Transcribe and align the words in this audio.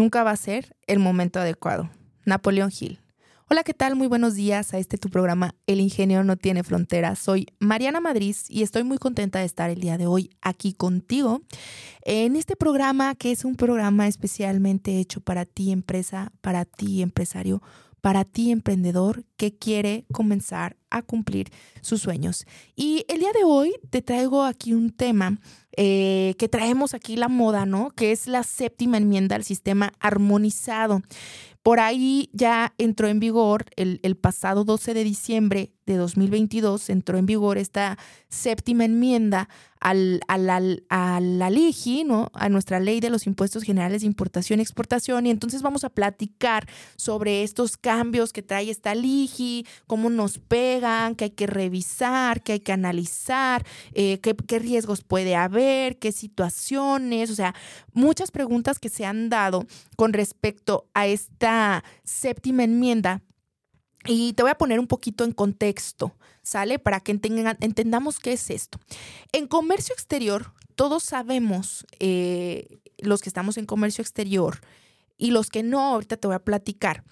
nunca 0.00 0.24
va 0.24 0.30
a 0.30 0.36
ser 0.36 0.74
el 0.86 0.98
momento 0.98 1.40
adecuado. 1.40 1.90
Napoleón 2.24 2.70
Hill. 2.72 3.00
Hola, 3.50 3.64
¿qué 3.64 3.74
tal? 3.74 3.96
Muy 3.96 4.06
buenos 4.06 4.34
días 4.34 4.72
a 4.72 4.78
este 4.78 4.96
tu 4.96 5.10
programa 5.10 5.54
El 5.66 5.78
Ingenio 5.78 6.24
no 6.24 6.38
tiene 6.38 6.64
fronteras. 6.64 7.18
Soy 7.18 7.48
Mariana 7.58 8.00
Madrid 8.00 8.34
y 8.48 8.62
estoy 8.62 8.82
muy 8.82 8.96
contenta 8.96 9.40
de 9.40 9.44
estar 9.44 9.68
el 9.68 9.78
día 9.78 9.98
de 9.98 10.06
hoy 10.06 10.30
aquí 10.40 10.72
contigo 10.72 11.42
en 12.02 12.36
este 12.36 12.56
programa 12.56 13.14
que 13.14 13.30
es 13.30 13.44
un 13.44 13.56
programa 13.56 14.08
especialmente 14.08 14.98
hecho 14.98 15.20
para 15.20 15.44
ti 15.44 15.70
empresa, 15.70 16.32
para 16.40 16.64
ti 16.64 17.02
empresario, 17.02 17.60
para 18.00 18.24
ti 18.24 18.50
emprendedor 18.50 19.24
que 19.36 19.56
quiere 19.56 20.04
comenzar 20.12 20.76
a 20.90 21.02
cumplir 21.02 21.50
sus 21.80 22.02
sueños. 22.02 22.46
Y 22.76 23.04
el 23.08 23.20
día 23.20 23.32
de 23.32 23.44
hoy 23.44 23.74
te 23.90 24.02
traigo 24.02 24.42
aquí 24.44 24.74
un 24.74 24.90
tema 24.90 25.38
eh, 25.76 26.34
que 26.38 26.48
traemos 26.48 26.94
aquí 26.94 27.16
la 27.16 27.28
moda, 27.28 27.64
¿no? 27.64 27.90
Que 27.90 28.12
es 28.12 28.26
la 28.26 28.42
séptima 28.42 28.96
enmienda 28.96 29.36
al 29.36 29.44
sistema 29.44 29.92
armonizado. 30.00 31.02
Por 31.62 31.78
ahí 31.78 32.30
ya 32.32 32.72
entró 32.78 33.08
en 33.08 33.20
vigor 33.20 33.66
el, 33.76 34.16
pasado 34.16 34.64
12 34.64 34.94
de 34.94 35.04
diciembre 35.04 35.72
de 35.84 35.96
2022, 35.96 36.88
entró 36.88 37.18
en 37.18 37.26
vigor 37.26 37.58
esta 37.58 37.98
séptima 38.28 38.84
enmienda 38.84 39.48
al, 39.80 40.20
al, 40.28 40.84
a 40.88 41.20
la 41.20 41.50
LIGI, 41.50 42.04
¿no? 42.04 42.30
a 42.34 42.48
nuestra 42.48 42.80
ley 42.80 43.00
de 43.00 43.10
los 43.10 43.26
impuestos 43.26 43.62
generales 43.64 44.02
de 44.02 44.06
importación 44.06 44.60
y 44.60 44.62
exportación. 44.62 45.26
Y 45.26 45.30
entonces 45.30 45.62
vamos 45.62 45.84
a 45.84 45.90
platicar 45.90 46.66
sobre 46.96 47.42
estos 47.42 47.76
cambios 47.76 48.32
que 48.32 48.42
trae 48.42 48.70
esta 48.70 48.94
LIGI, 48.94 49.66
cómo 49.86 50.08
nos 50.08 50.38
pegan, 50.38 51.14
qué 51.14 51.24
hay 51.24 51.30
que 51.30 51.46
revisar, 51.46 52.42
qué 52.42 52.52
hay 52.52 52.60
que 52.60 52.72
analizar, 52.72 53.66
eh, 53.92 54.18
qué, 54.20 54.34
qué 54.34 54.58
riesgos 54.60 55.02
puede 55.02 55.34
haber, 55.34 55.98
qué 55.98 56.12
situaciones, 56.12 57.30
o 57.30 57.34
sea, 57.34 57.54
muchas 57.92 58.30
preguntas 58.30 58.78
que 58.78 58.88
se 58.88 59.04
han 59.04 59.28
dado 59.28 59.66
con 59.96 60.12
respecto 60.12 60.88
a 60.94 61.06
esta 61.06 61.49
séptima 62.04 62.64
enmienda 62.64 63.22
y 64.04 64.32
te 64.32 64.42
voy 64.42 64.50
a 64.50 64.58
poner 64.58 64.80
un 64.80 64.86
poquito 64.86 65.24
en 65.24 65.32
contexto, 65.32 66.16
¿sale? 66.42 66.78
Para 66.78 67.00
que 67.00 67.12
entendamos 67.12 68.18
qué 68.18 68.32
es 68.32 68.50
esto. 68.50 68.80
En 69.32 69.46
comercio 69.46 69.94
exterior, 69.94 70.54
todos 70.74 71.02
sabemos, 71.02 71.86
eh, 71.98 72.80
los 72.98 73.20
que 73.20 73.28
estamos 73.28 73.58
en 73.58 73.66
comercio 73.66 74.02
exterior 74.02 74.60
y 75.18 75.32
los 75.32 75.50
que 75.50 75.62
no, 75.62 75.80
ahorita 75.80 76.16
te 76.16 76.26
voy 76.26 76.36
a 76.36 76.44
platicar, 76.44 77.04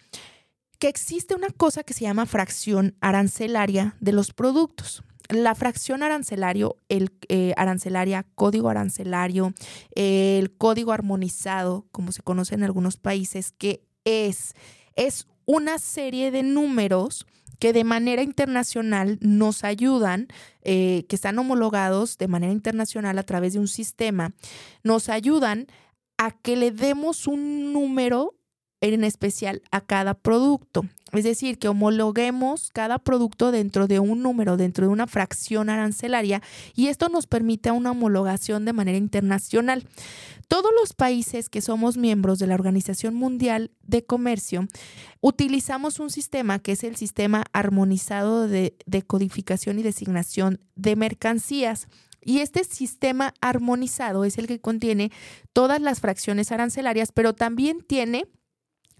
que 0.78 0.88
existe 0.88 1.34
una 1.34 1.50
cosa 1.50 1.82
que 1.82 1.92
se 1.92 2.02
llama 2.04 2.24
fracción 2.24 2.96
arancelaria 3.00 3.96
de 4.00 4.12
los 4.12 4.32
productos. 4.32 5.02
La 5.28 5.54
fracción 5.54 6.02
arancelario, 6.02 6.76
el 6.88 7.10
eh, 7.28 7.52
arancelaria, 7.58 8.24
código 8.34 8.70
arancelario, 8.70 9.52
el 9.94 10.56
código 10.56 10.92
armonizado, 10.92 11.86
como 11.92 12.12
se 12.12 12.22
conoce 12.22 12.54
en 12.54 12.62
algunos 12.62 12.96
países, 12.96 13.52
que 13.52 13.87
es, 14.08 14.54
es 14.96 15.26
una 15.44 15.78
serie 15.78 16.30
de 16.30 16.42
números 16.42 17.26
que 17.58 17.72
de 17.72 17.84
manera 17.84 18.22
internacional 18.22 19.18
nos 19.20 19.64
ayudan, 19.64 20.28
eh, 20.62 21.04
que 21.08 21.16
están 21.16 21.38
homologados 21.38 22.16
de 22.18 22.28
manera 22.28 22.52
internacional 22.52 23.18
a 23.18 23.24
través 23.24 23.52
de 23.54 23.58
un 23.58 23.68
sistema, 23.68 24.32
nos 24.82 25.08
ayudan 25.08 25.66
a 26.16 26.30
que 26.30 26.56
le 26.56 26.70
demos 26.70 27.26
un 27.26 27.72
número 27.72 28.37
en 28.80 29.04
especial 29.04 29.62
a 29.70 29.80
cada 29.80 30.14
producto. 30.14 30.84
Es 31.12 31.24
decir, 31.24 31.58
que 31.58 31.68
homologuemos 31.68 32.70
cada 32.70 32.98
producto 32.98 33.50
dentro 33.50 33.86
de 33.86 33.98
un 33.98 34.22
número, 34.22 34.56
dentro 34.56 34.86
de 34.86 34.92
una 34.92 35.06
fracción 35.06 35.70
arancelaria, 35.70 36.42
y 36.74 36.88
esto 36.88 37.08
nos 37.08 37.26
permite 37.26 37.70
una 37.70 37.92
homologación 37.92 38.64
de 38.66 38.74
manera 38.74 38.98
internacional. 38.98 39.84
Todos 40.48 40.70
los 40.78 40.92
países 40.92 41.48
que 41.48 41.60
somos 41.60 41.96
miembros 41.96 42.38
de 42.38 42.46
la 42.46 42.54
Organización 42.54 43.14
Mundial 43.14 43.70
de 43.82 44.04
Comercio 44.04 44.66
utilizamos 45.20 45.98
un 45.98 46.10
sistema 46.10 46.58
que 46.58 46.72
es 46.72 46.84
el 46.84 46.96
sistema 46.96 47.44
armonizado 47.52 48.48
de, 48.48 48.74
codificación 49.06 49.78
y 49.78 49.82
designación 49.82 50.60
de 50.74 50.96
mercancías. 50.96 51.88
Y 52.22 52.40
este 52.40 52.64
sistema 52.64 53.32
armonizado 53.40 54.24
es 54.24 54.38
el 54.38 54.46
que 54.46 54.60
contiene 54.60 55.10
todas 55.52 55.80
las 55.80 56.00
fracciones 56.00 56.52
arancelarias, 56.52 57.12
pero 57.12 57.34
también 57.34 57.80
tiene 57.86 58.26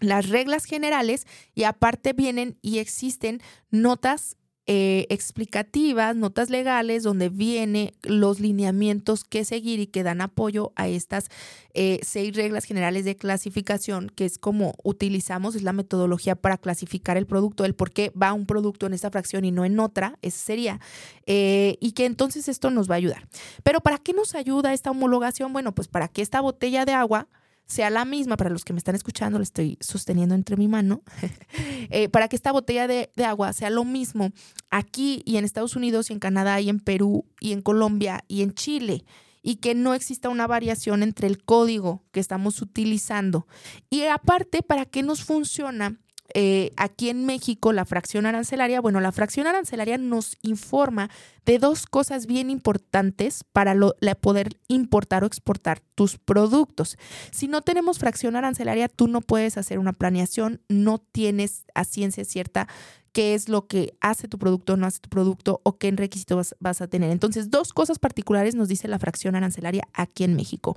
las 0.00 0.28
reglas 0.28 0.64
generales 0.64 1.26
y 1.54 1.64
aparte 1.64 2.12
vienen 2.12 2.58
y 2.62 2.78
existen 2.78 3.40
notas 3.70 4.36
eh, 4.70 5.06
explicativas, 5.08 6.14
notas 6.14 6.50
legales, 6.50 7.02
donde 7.02 7.30
vienen 7.30 7.92
los 8.02 8.38
lineamientos 8.38 9.24
que 9.24 9.46
seguir 9.46 9.80
y 9.80 9.86
que 9.86 10.02
dan 10.02 10.20
apoyo 10.20 10.72
a 10.76 10.88
estas 10.88 11.30
eh, 11.72 12.00
seis 12.02 12.36
reglas 12.36 12.64
generales 12.64 13.06
de 13.06 13.16
clasificación, 13.16 14.10
que 14.14 14.26
es 14.26 14.36
como 14.36 14.74
utilizamos, 14.84 15.54
es 15.54 15.62
la 15.62 15.72
metodología 15.72 16.36
para 16.36 16.58
clasificar 16.58 17.16
el 17.16 17.24
producto, 17.24 17.64
el 17.64 17.74
por 17.74 17.92
qué 17.92 18.10
va 18.10 18.34
un 18.34 18.44
producto 18.44 18.84
en 18.84 18.92
esta 18.92 19.10
fracción 19.10 19.46
y 19.46 19.52
no 19.52 19.64
en 19.64 19.80
otra, 19.80 20.18
esa 20.20 20.36
sería, 20.38 20.80
eh, 21.24 21.78
y 21.80 21.92
que 21.92 22.04
entonces 22.04 22.46
esto 22.46 22.70
nos 22.70 22.90
va 22.90 22.96
a 22.96 22.98
ayudar. 22.98 23.26
Pero 23.62 23.80
¿para 23.80 23.96
qué 23.96 24.12
nos 24.12 24.34
ayuda 24.34 24.74
esta 24.74 24.90
homologación? 24.90 25.54
Bueno, 25.54 25.74
pues 25.74 25.88
para 25.88 26.08
que 26.08 26.20
esta 26.20 26.42
botella 26.42 26.84
de 26.84 26.92
agua 26.92 27.26
sea 27.68 27.90
la 27.90 28.04
misma, 28.04 28.36
para 28.36 28.50
los 28.50 28.64
que 28.64 28.72
me 28.72 28.78
están 28.78 28.94
escuchando, 28.94 29.38
la 29.38 29.44
estoy 29.44 29.76
sosteniendo 29.80 30.34
entre 30.34 30.56
mi 30.56 30.68
mano, 30.68 31.02
eh, 31.90 32.08
para 32.08 32.28
que 32.28 32.36
esta 32.36 32.50
botella 32.50 32.88
de, 32.88 33.10
de, 33.14 33.24
agua 33.24 33.52
sea 33.52 33.70
lo 33.70 33.84
mismo 33.84 34.32
aquí 34.70 35.22
y 35.26 35.36
en 35.36 35.44
Estados 35.44 35.76
Unidos 35.76 36.10
y 36.10 36.14
en 36.14 36.18
Canadá 36.18 36.60
y 36.60 36.70
en 36.70 36.80
Perú 36.80 37.26
y 37.40 37.52
en 37.52 37.60
Colombia 37.60 38.24
y 38.26 38.42
en 38.42 38.54
Chile 38.54 39.04
y 39.42 39.56
que 39.56 39.74
no 39.74 39.94
exista 39.94 40.28
una 40.28 40.46
variación 40.46 41.02
entre 41.02 41.26
el 41.26 41.42
código 41.42 42.04
que 42.10 42.20
estamos 42.20 42.60
utilizando. 42.60 43.46
Y 43.88 44.02
aparte, 44.02 44.62
¿para 44.62 44.84
qué 44.84 45.02
nos 45.02 45.22
funciona? 45.24 45.98
Eh, 46.34 46.72
aquí 46.76 47.08
en 47.08 47.24
México 47.24 47.72
la 47.72 47.84
fracción 47.84 48.26
arancelaria, 48.26 48.80
bueno, 48.80 49.00
la 49.00 49.12
fracción 49.12 49.46
arancelaria 49.46 49.96
nos 49.96 50.36
informa 50.42 51.08
de 51.46 51.58
dos 51.58 51.86
cosas 51.86 52.26
bien 52.26 52.50
importantes 52.50 53.44
para 53.52 53.74
poder 54.20 54.58
importar 54.68 55.24
o 55.24 55.26
exportar 55.26 55.80
tus 55.94 56.18
productos. 56.18 56.98
Si 57.30 57.48
no 57.48 57.62
tenemos 57.62 57.98
fracción 57.98 58.36
arancelaria, 58.36 58.88
tú 58.88 59.08
no 59.08 59.22
puedes 59.22 59.56
hacer 59.56 59.78
una 59.78 59.94
planeación, 59.94 60.60
no 60.68 60.98
tienes 60.98 61.64
a 61.74 61.84
ciencia 61.84 62.24
cierta 62.24 62.68
qué 63.12 63.34
es 63.34 63.48
lo 63.48 63.66
que 63.66 63.96
hace 64.00 64.28
tu 64.28 64.38
producto 64.38 64.76
no 64.76 64.86
hace 64.86 65.00
tu 65.00 65.08
producto 65.08 65.60
o 65.64 65.78
qué 65.78 65.90
requisitos 65.90 66.54
vas 66.60 66.80
a 66.80 66.88
tener. 66.88 67.10
Entonces, 67.10 67.50
dos 67.50 67.72
cosas 67.72 67.98
particulares 67.98 68.54
nos 68.54 68.68
dice 68.68 68.86
la 68.86 68.98
fracción 68.98 69.34
arancelaria 69.34 69.88
aquí 69.94 70.24
en 70.24 70.36
México. 70.36 70.76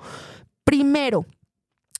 Primero, 0.63 1.25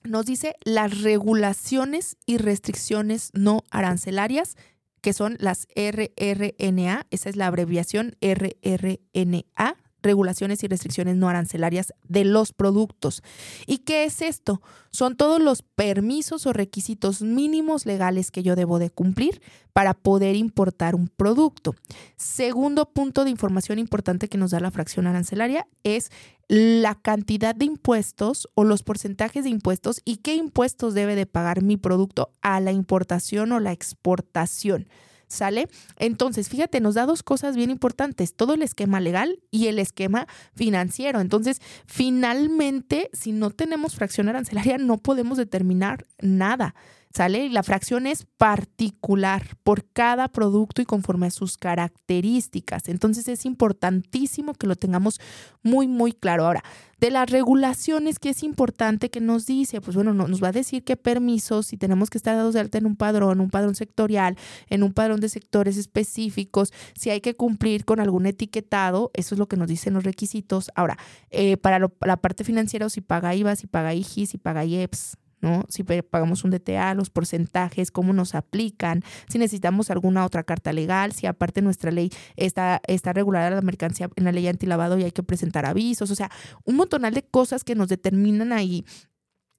nos 0.03 0.25
dice 0.25 0.55
las 0.63 1.01
regulaciones 1.01 2.17
y 2.25 2.37
restricciones 2.37 3.31
no 3.33 3.63
arancelarias, 3.71 4.55
que 5.01 5.13
son 5.13 5.35
las 5.39 5.67
RRNA, 5.75 7.07
esa 7.09 7.29
es 7.29 7.35
la 7.35 7.47
abreviación 7.47 8.15
RRNA, 8.21 9.75
regulaciones 10.01 10.63
y 10.63 10.67
restricciones 10.67 11.15
no 11.15 11.29
arancelarias 11.29 11.93
de 12.07 12.25
los 12.25 12.53
productos. 12.53 13.23
¿Y 13.67 13.79
qué 13.79 14.05
es 14.05 14.21
esto? 14.21 14.61
Son 14.91 15.15
todos 15.15 15.41
los 15.41 15.61
permisos 15.61 16.45
o 16.45 16.53
requisitos 16.53 17.21
mínimos 17.21 17.85
legales 17.85 18.31
que 18.31 18.43
yo 18.43 18.55
debo 18.55 18.79
de 18.79 18.89
cumplir 18.89 19.41
para 19.73 19.93
poder 19.93 20.35
importar 20.35 20.95
un 20.95 21.07
producto. 21.07 21.75
Segundo 22.17 22.85
punto 22.85 23.23
de 23.23 23.29
información 23.29 23.79
importante 23.79 24.27
que 24.27 24.37
nos 24.37 24.51
da 24.51 24.59
la 24.59 24.71
fracción 24.71 25.07
arancelaria 25.07 25.67
es 25.83 26.11
la 26.47 26.95
cantidad 26.95 27.55
de 27.55 27.63
impuestos 27.65 28.49
o 28.55 28.65
los 28.65 28.83
porcentajes 28.83 29.45
de 29.45 29.49
impuestos 29.49 30.01
y 30.03 30.17
qué 30.17 30.35
impuestos 30.35 30.93
debe 30.93 31.15
de 31.15 31.25
pagar 31.25 31.61
mi 31.61 31.77
producto 31.77 32.33
a 32.41 32.59
la 32.59 32.73
importación 32.73 33.53
o 33.53 33.61
la 33.61 33.71
exportación. 33.71 34.87
¿Sale? 35.31 35.69
Entonces, 35.97 36.49
fíjate, 36.49 36.81
nos 36.81 36.95
da 36.95 37.05
dos 37.05 37.23
cosas 37.23 37.55
bien 37.55 37.69
importantes, 37.69 38.33
todo 38.33 38.53
el 38.53 38.61
esquema 38.61 38.99
legal 38.99 39.39
y 39.49 39.67
el 39.67 39.79
esquema 39.79 40.27
financiero. 40.55 41.21
Entonces, 41.21 41.61
finalmente, 41.85 43.09
si 43.13 43.31
no 43.31 43.49
tenemos 43.49 43.95
fracción 43.95 44.27
arancelaria, 44.27 44.77
no 44.77 44.97
podemos 44.97 45.37
determinar 45.37 46.05
nada. 46.19 46.75
¿Sale? 47.13 47.49
La 47.49 47.61
fracción 47.63 48.07
es 48.07 48.25
particular 48.37 49.43
por 49.63 49.85
cada 49.91 50.29
producto 50.29 50.81
y 50.81 50.85
conforme 50.85 51.27
a 51.27 51.31
sus 51.31 51.57
características. 51.57 52.87
Entonces 52.87 53.27
es 53.27 53.45
importantísimo 53.45 54.53
que 54.53 54.67
lo 54.67 54.77
tengamos 54.77 55.19
muy, 55.61 55.87
muy 55.87 56.13
claro. 56.13 56.45
Ahora, 56.45 56.63
de 57.01 57.11
las 57.11 57.29
regulaciones 57.29 58.17
que 58.17 58.29
es 58.29 58.43
importante 58.43 59.09
que 59.09 59.19
nos 59.19 59.45
dice, 59.45 59.81
pues 59.81 59.95
bueno, 59.95 60.13
nos 60.13 60.41
va 60.41 60.49
a 60.49 60.51
decir 60.53 60.83
qué 60.85 60.95
permisos, 60.95 61.65
si 61.65 61.77
tenemos 61.77 62.09
que 62.09 62.17
estar 62.17 62.35
dados 62.35 62.53
de 62.53 62.61
alta 62.61 62.77
en 62.77 62.85
un 62.85 62.95
padrón, 62.95 63.41
un 63.41 63.49
padrón 63.49 63.75
sectorial, 63.75 64.37
en 64.69 64.83
un 64.83 64.93
padrón 64.93 65.19
de 65.19 65.27
sectores 65.27 65.75
específicos, 65.77 66.71
si 66.97 67.09
hay 67.09 67.19
que 67.19 67.35
cumplir 67.35 67.83
con 67.83 67.99
algún 67.99 68.25
etiquetado, 68.25 69.11
eso 69.15 69.35
es 69.35 69.39
lo 69.39 69.47
que 69.47 69.57
nos 69.57 69.67
dicen 69.67 69.95
los 69.95 70.03
requisitos. 70.05 70.71
Ahora, 70.75 70.97
eh, 71.29 71.57
para 71.57 71.79
la 71.79 72.17
parte 72.17 72.43
financiera, 72.45 72.87
si 72.89 73.01
paga 73.01 73.35
IVA, 73.35 73.55
si 73.55 73.67
paga 73.67 73.93
IGI, 73.93 74.27
si 74.27 74.37
paga 74.37 74.63
IEPS, 74.63 75.17
¿no? 75.41 75.65
Si 75.69 75.83
pagamos 75.83 76.43
un 76.43 76.51
DTA, 76.51 76.93
los 76.93 77.09
porcentajes, 77.09 77.91
cómo 77.91 78.13
nos 78.13 78.35
aplican, 78.35 79.03
si 79.27 79.37
necesitamos 79.37 79.89
alguna 79.89 80.25
otra 80.25 80.43
carta 80.43 80.73
legal, 80.73 81.11
si 81.11 81.27
aparte 81.27 81.61
nuestra 81.61 81.91
ley 81.91 82.11
está, 82.35 82.81
está 82.87 83.13
regulada 83.13 83.49
la 83.49 83.61
mercancía 83.61 84.09
en 84.15 84.23
la 84.23 84.31
ley 84.31 84.47
antilavado 84.47 84.97
y 84.97 85.03
hay 85.03 85.11
que 85.11 85.23
presentar 85.23 85.65
avisos, 85.65 86.11
o 86.11 86.15
sea, 86.15 86.31
un 86.65 86.75
montonal 86.75 87.13
de 87.13 87.23
cosas 87.23 87.63
que 87.63 87.75
nos 87.75 87.89
determinan 87.89 88.53
ahí 88.53 88.85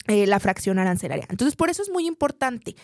eh, 0.09 0.27
la 0.27 0.41
fracción 0.41 0.79
arancelaria. 0.79 1.27
Entonces, 1.29 1.55
por 1.57 1.71
eso 1.71 1.83
es 1.83 1.91
muy 1.91 2.07
importante. 2.07 2.75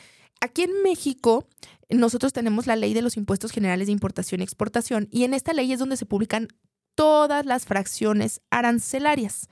Aquí 0.40 0.62
en 0.62 0.82
México, 0.84 1.48
nosotros 1.90 2.32
tenemos 2.32 2.66
la 2.66 2.76
ley 2.76 2.94
de 2.94 3.02
los 3.02 3.16
impuestos 3.16 3.50
generales 3.50 3.86
de 3.86 3.92
importación 3.92 4.40
y 4.40 4.44
exportación 4.44 5.08
y 5.10 5.24
en 5.24 5.34
esta 5.34 5.52
ley 5.52 5.72
es 5.72 5.80
donde 5.80 5.96
se 5.96 6.06
publican 6.06 6.48
todas 6.98 7.46
las 7.46 7.64
fracciones 7.64 8.40
arancelarias. 8.50 9.48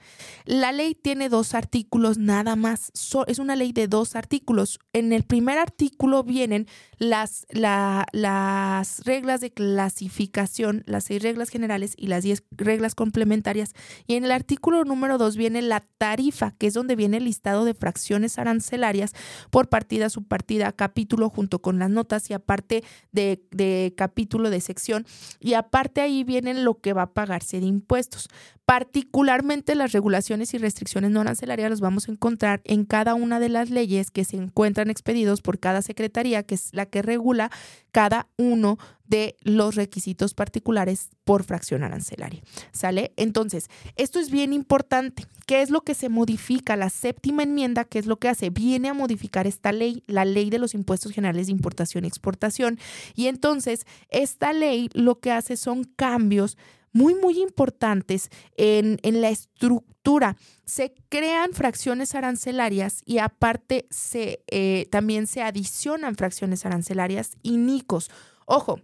La 0.47 0.73
ley 0.73 0.97
tiene 0.97 1.29
dos 1.29 1.55
artículos 1.55 2.19
nada 2.19 2.57
más. 2.57 2.91
es 3.29 3.39
una 3.39 3.55
ley 3.55 3.71
de 3.71 3.87
dos 3.87 4.17
artículos. 4.17 4.81
En 4.93 5.13
el 5.13 5.23
primer 5.23 5.57
artículo 5.57 6.25
vienen 6.25 6.67
las, 6.99 7.47
las 7.51 9.05
reglas 9.05 9.41
de 9.41 9.53
clasificación, 9.53 10.83
las 10.87 11.05
seis 11.05 11.23
reglas 11.23 11.49
generales 11.49 11.95
y 11.97 12.09
las 12.09 12.25
diez 12.25 12.43
reglas 12.51 12.97
complementarias. 12.97 13.75
Y 14.09 14.15
en 14.15 14.25
el 14.25 14.33
artículo 14.33 14.85
número 14.85 15.17
dos 15.17 15.37
viene 15.37 15.63
la 15.63 15.87
tarifa, 15.99 16.51
que 16.59 16.67
es 16.67 16.75
donde 16.75 16.97
viene 16.97 17.19
el 17.19 17.27
listado 17.27 17.65
de 17.65 17.75
fracciones 17.75 18.41
arancelarias 18.41 19.13
por 19.51 19.69
partida, 19.69 20.11
subpartida, 20.11 20.73
capítulo, 20.73 21.31
junto 21.31 21.63
con 21.63 21.79
las 21.79 21.91
notas 21.91 22.29
y 22.29 22.35
aparte 22.35 22.83
de, 23.13 23.47
de 23.53 23.95
capítulo 23.97 24.51
de 24.51 24.61
sección. 24.61 25.07
Y 25.39 25.55
aparte 25.55 26.01
ahí 26.01 26.25
viene 26.25 26.53
lo 26.55 26.81
que 26.81 26.93
va 26.93 27.03
a 27.03 27.15
pagar 27.15 27.36
de 27.39 27.67
impuestos. 27.67 28.29
Particularmente 28.65 29.75
las 29.75 29.93
regulaciones 29.93 30.53
y 30.55 30.59
restricciones 30.59 31.11
no 31.11 31.21
arancelarias 31.21 31.71
los 31.71 31.81
vamos 31.81 32.09
a 32.09 32.13
encontrar 32.13 32.61
en 32.65 32.85
cada 32.85 33.15
una 33.15 33.39
de 33.39 33.49
las 33.49 33.71
leyes 33.71 34.11
que 34.11 34.25
se 34.25 34.37
encuentran 34.37 34.91
expedidos 34.91 35.41
por 35.41 35.61
cada 35.61 35.83
secretaría, 35.83 36.43
que 36.43 36.57
es 36.57 36.71
la 36.73 36.87
que 36.87 37.03
regula 37.03 37.51
cada 37.93 38.29
uno 38.37 38.79
de 39.07 39.37
los 39.43 39.77
requisitos 39.77 40.35
particulares 40.35 41.11
por 41.25 41.45
fracción 41.45 41.83
arancelaria. 41.83 42.43
¿Sale? 42.73 43.13
Entonces, 43.17 43.69
esto 43.95 44.19
es 44.19 44.31
bien 44.31 44.53
importante. 44.53 45.27
¿Qué 45.47 45.63
es 45.63 45.71
lo 45.71 45.83
que 45.83 45.95
se 45.95 46.09
modifica? 46.09 46.77
La 46.77 46.91
séptima 46.91 47.45
enmienda, 47.45 47.85
¿qué 47.85 47.99
es 47.99 48.07
lo 48.07 48.19
que 48.19 48.29
hace? 48.29 48.51
Viene 48.51 48.89
a 48.89 48.95
modificar 48.95 49.47
esta 49.47 49.73
ley, 49.73 50.03
la 50.07 50.25
ley 50.25 50.51
de 50.51 50.59
los 50.59 50.75
impuestos 50.75 51.13
generales 51.13 51.47
de 51.47 51.53
importación 51.53 52.05
y 52.05 52.09
exportación. 52.09 52.79
Y 53.15 53.29
entonces, 53.29 53.87
esta 54.11 54.53
ley 54.53 54.91
lo 54.93 55.21
que 55.21 55.31
hace 55.31 55.57
son 55.57 55.85
cambios 55.85 56.59
muy, 56.97 57.15
muy 57.15 57.43
importantes 57.43 58.31
en, 58.57 58.99
la 59.21 59.29
estructura. 59.29 60.37
Se 60.65 60.95
crean 61.11 61.53
fracciones 61.53 62.15
arancelarias 62.15 63.03
y 63.05 63.19
aparte 63.19 63.87
se, 63.91 64.43
eh, 64.47 64.89
también 64.91 65.27
se 65.27 65.43
adicionan 65.43 66.17
fracciones 66.17 66.65
arancelarias 66.65 67.37
y 67.43 67.59
NICOS. 67.59 68.11
Ojo, 68.47 68.81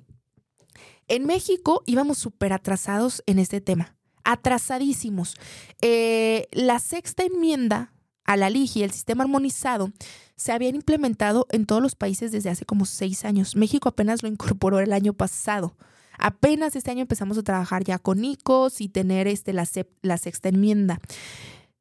en 1.08 1.24
México 1.24 1.82
íbamos 1.86 2.18
súper 2.18 2.52
atrasados 2.52 3.22
en 3.24 3.38
este 3.38 3.62
tema, 3.62 3.96
atrasadísimos. 4.24 5.34
Eh, 5.80 6.48
la 6.52 6.80
sexta 6.80 7.24
enmienda 7.24 7.94
a 8.24 8.36
la 8.36 8.50
LIGI, 8.50 8.82
el 8.82 8.92
sistema 8.92 9.24
armonizado, 9.24 9.90
se 10.36 10.52
habían 10.52 10.74
implementado 10.74 11.46
en 11.50 11.64
todos 11.64 11.80
los 11.80 11.94
países 11.94 12.30
desde 12.30 12.50
hace 12.50 12.66
como 12.66 12.84
seis 12.84 13.24
años. 13.24 13.56
México 13.56 13.88
apenas 13.88 14.22
lo 14.22 14.28
incorporó 14.28 14.80
el 14.80 14.92
año 14.92 15.14
pasado. 15.14 15.76
Apenas 16.24 16.76
este 16.76 16.92
año 16.92 17.00
empezamos 17.00 17.36
a 17.36 17.42
trabajar 17.42 17.82
ya 17.82 17.98
con 17.98 18.24
ICOS 18.24 18.80
y 18.80 18.88
tener 18.88 19.26
este, 19.26 19.52
la, 19.52 19.66
la 20.02 20.18
sexta 20.18 20.50
enmienda. 20.50 21.00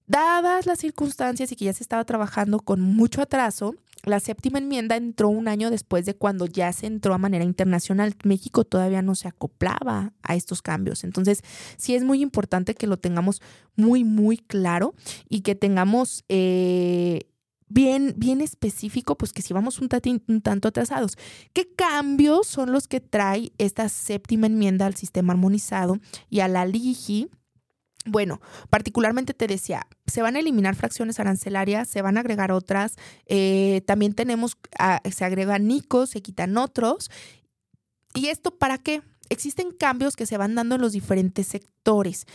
Dadas 0.08 0.66
las 0.66 0.80
circunstancias 0.80 1.52
y 1.52 1.56
que 1.56 1.66
ya 1.66 1.74
se 1.74 1.84
estaba 1.84 2.04
trabajando 2.06 2.60
con 2.60 2.82
mucho 2.82 3.22
atraso, 3.22 3.76
la 4.04 4.20
séptima 4.20 4.58
enmienda 4.58 4.96
entró 4.96 5.30
un 5.30 5.48
año 5.48 5.70
después 5.70 6.06
de 6.06 6.16
cuando 6.16 6.48
ya 6.48 6.74
se 6.74 6.88
entró 6.88 7.14
a 7.14 7.20
manera 7.20 7.44
internacional. 7.44 8.16
México 8.24 8.64
todavía 8.64 9.04
no 9.04 9.14
se 9.14 9.28
acoplaba 9.28 10.12
a 10.24 10.36
estos 10.36 10.64
cambios. 10.64 11.04
Entonces, 11.04 11.44
sí 11.78 11.94
es 11.94 12.04
muy 12.04 12.22
importante 12.22 12.74
que 12.74 12.88
lo 12.88 12.98
tengamos 12.98 13.44
muy, 13.76 14.04
muy 14.04 14.38
claro 14.38 14.96
y 15.30 15.42
que 15.42 15.54
tengamos 15.54 16.26
eh, 16.30 17.31
bien, 17.74 18.14
bien 18.18 18.42
específico, 18.42 19.18
pues 19.18 19.34
que 19.34 19.42
si 19.42 19.54
vamos 19.54 19.80
un, 19.80 19.90
tanto 20.42 20.68
atrasados. 20.68 21.18
¿Qué 21.54 21.74
cambios 21.74 22.48
son 22.48 22.72
los 22.72 22.88
que 22.88 23.00
trae 23.00 23.52
esta 23.58 23.90
séptima 23.90 24.48
enmienda 24.48 24.86
al 24.86 24.96
sistema 24.96 25.34
armonizado 25.34 25.98
y 26.30 26.42
a 26.42 26.48
la 26.48 26.66
LIGI? 26.66 27.30
Bueno, 28.06 28.42
particularmente 28.70 29.34
te 29.34 29.46
decía, 29.46 29.86
se 30.08 30.24
van 30.24 30.36
a 30.36 30.40
eliminar 30.40 30.76
fracciones 30.76 31.20
arancelarias, 31.20 31.88
se 31.88 32.02
van 32.02 32.18
a 32.18 32.22
agregar 32.22 32.52
otras, 32.52 32.96
eh, 33.28 33.82
también 33.86 34.14
tenemos, 34.14 34.58
se 35.12 35.24
agregan 35.24 35.68
NICOS, 35.68 36.10
se 36.10 36.22
quitan 36.22 36.58
otros. 36.58 37.12
¿Y 38.16 38.28
esto 38.28 38.58
para 38.58 38.80
qué? 38.80 39.02
Existen 39.30 39.72
cambios 39.72 40.16
que 40.16 40.26
se 40.26 40.38
van 40.38 40.56
dando 40.56 40.76
en 40.76 40.82
los 40.82 40.92
diferentes 40.92 41.48
sectores. 41.48 42.26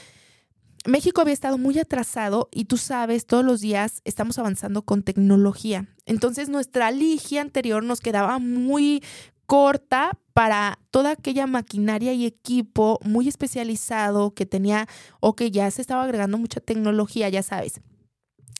México 0.87 1.21
había 1.21 1.35
estado 1.35 1.59
muy 1.59 1.79
atrasado 1.79 2.49
y 2.53 2.67
tú 2.67 2.77
sabes, 2.77 3.27
todos 3.27 3.45
los 3.45 3.61
días 3.61 4.01
estamos 4.05 4.39
avanzando 4.39 4.83
con 4.83 5.03
tecnología. 5.03 5.89
Entonces 6.07 6.49
nuestra 6.49 6.91
ligia 6.91 7.43
anterior 7.43 7.83
nos 7.83 8.01
quedaba 8.01 8.39
muy 8.39 9.03
corta 9.47 10.19
para 10.33 10.79
toda 10.91 11.13
aquella 11.13 11.47
maquinaria 11.47 12.13
y 12.13 12.27
equipo 12.27 12.99
muy 13.03 13.29
especializado 13.29 14.35
que 14.35 14.47
tenía 14.47 14.87
o 15.21 15.35
que 15.35 15.51
ya 15.51 15.71
se 15.71 15.81
estaba 15.81 16.03
agregando 16.05 16.39
mucha 16.39 16.61
tecnología, 16.61 17.29
ya 17.29 17.43
sabes 17.43 17.81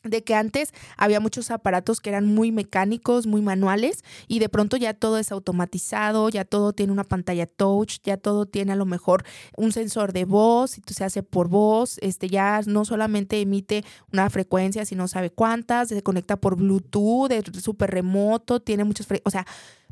de 0.09 0.23
que 0.23 0.35
antes 0.35 0.73
había 0.97 1.19
muchos 1.19 1.51
aparatos 1.51 2.01
que 2.01 2.09
eran 2.09 2.25
muy 2.25 2.51
mecánicos, 2.51 3.27
muy 3.27 3.41
manuales 3.41 4.03
y 4.27 4.39
de 4.39 4.49
pronto 4.49 4.77
ya 4.77 4.93
todo 4.93 5.17
es 5.17 5.31
automatizado, 5.31 6.29
ya 6.29 6.45
todo 6.45 6.73
tiene 6.73 6.93
una 6.93 7.03
pantalla 7.03 7.45
touch, 7.45 7.97
ya 8.03 8.17
todo 8.17 8.45
tiene 8.45 8.73
a 8.73 8.75
lo 8.75 8.85
mejor 8.85 9.23
un 9.55 9.71
sensor 9.71 10.13
de 10.13 10.25
voz, 10.25 10.77
y 10.77 10.81
se 10.87 11.03
hace 11.03 11.23
por 11.23 11.49
voz, 11.49 11.97
este 12.01 12.29
ya 12.29 12.61
no 12.65 12.85
solamente 12.85 13.39
emite 13.41 13.83
una 14.11 14.29
frecuencia, 14.29 14.85
sino 14.85 15.07
sabe 15.07 15.29
cuántas, 15.29 15.89
se 15.89 16.03
conecta 16.03 16.37
por 16.37 16.55
Bluetooth, 16.55 17.31
es 17.31 17.63
súper 17.63 17.91
remoto, 17.91 18.59
tiene 18.59 18.83
muchas, 18.83 19.07
o 19.23 19.29
sea, 19.29 19.45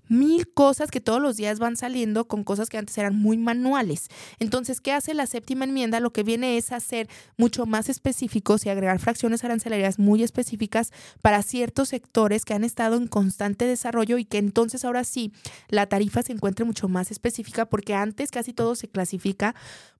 mil 0.07 0.47
cosas 0.53 0.91
que 0.91 1.01
todos 1.01 1.21
los 1.21 1.37
días 1.37 1.59
van 1.59 1.77
saliendo 1.77 2.27
con 2.27 2.43
cosas 2.43 2.69
que 2.69 2.77
antes 2.77 2.97
eran 2.97 3.15
muy 3.15 3.37
manuales. 3.37 4.07
Entonces, 4.39 4.81
¿qué 4.81 4.91
hace 4.91 5.13
la 5.13 5.25
séptima 5.25 5.65
enmienda? 5.65 5.99
Lo 5.99 6.11
que 6.11 6.23
viene 6.23 6.57
es 6.57 6.71
hacer 6.71 7.07
mucho 7.37 7.65
más 7.65 7.89
específicos 7.89 8.65
y 8.65 8.69
agregar 8.69 8.99
fracciones 8.99 9.43
arancelarias 9.43 9.99
muy 9.99 10.23
específicas 10.23 10.91
para 11.21 11.41
ciertos 11.43 11.89
sectores 11.89 12.45
que 12.45 12.53
han 12.53 12.63
estado 12.63 12.97
en 12.97 13.07
constante 13.07 13.65
desarrollo 13.65 14.17
y 14.17 14.25
que 14.25 14.37
entonces 14.37 14.85
ahora 14.85 15.03
sí 15.03 15.31
la 15.69 15.87
tarifa 15.87 16.21
se 16.23 16.33
encuentre 16.33 16.65
mucho 16.65 16.87
más 16.87 17.11
específica 17.11 17.65
porque 17.65 17.93
antes 17.93 18.31
casi 18.31 18.53
todo 18.53 18.75
se 18.75 18.87
clasifica 18.87 19.55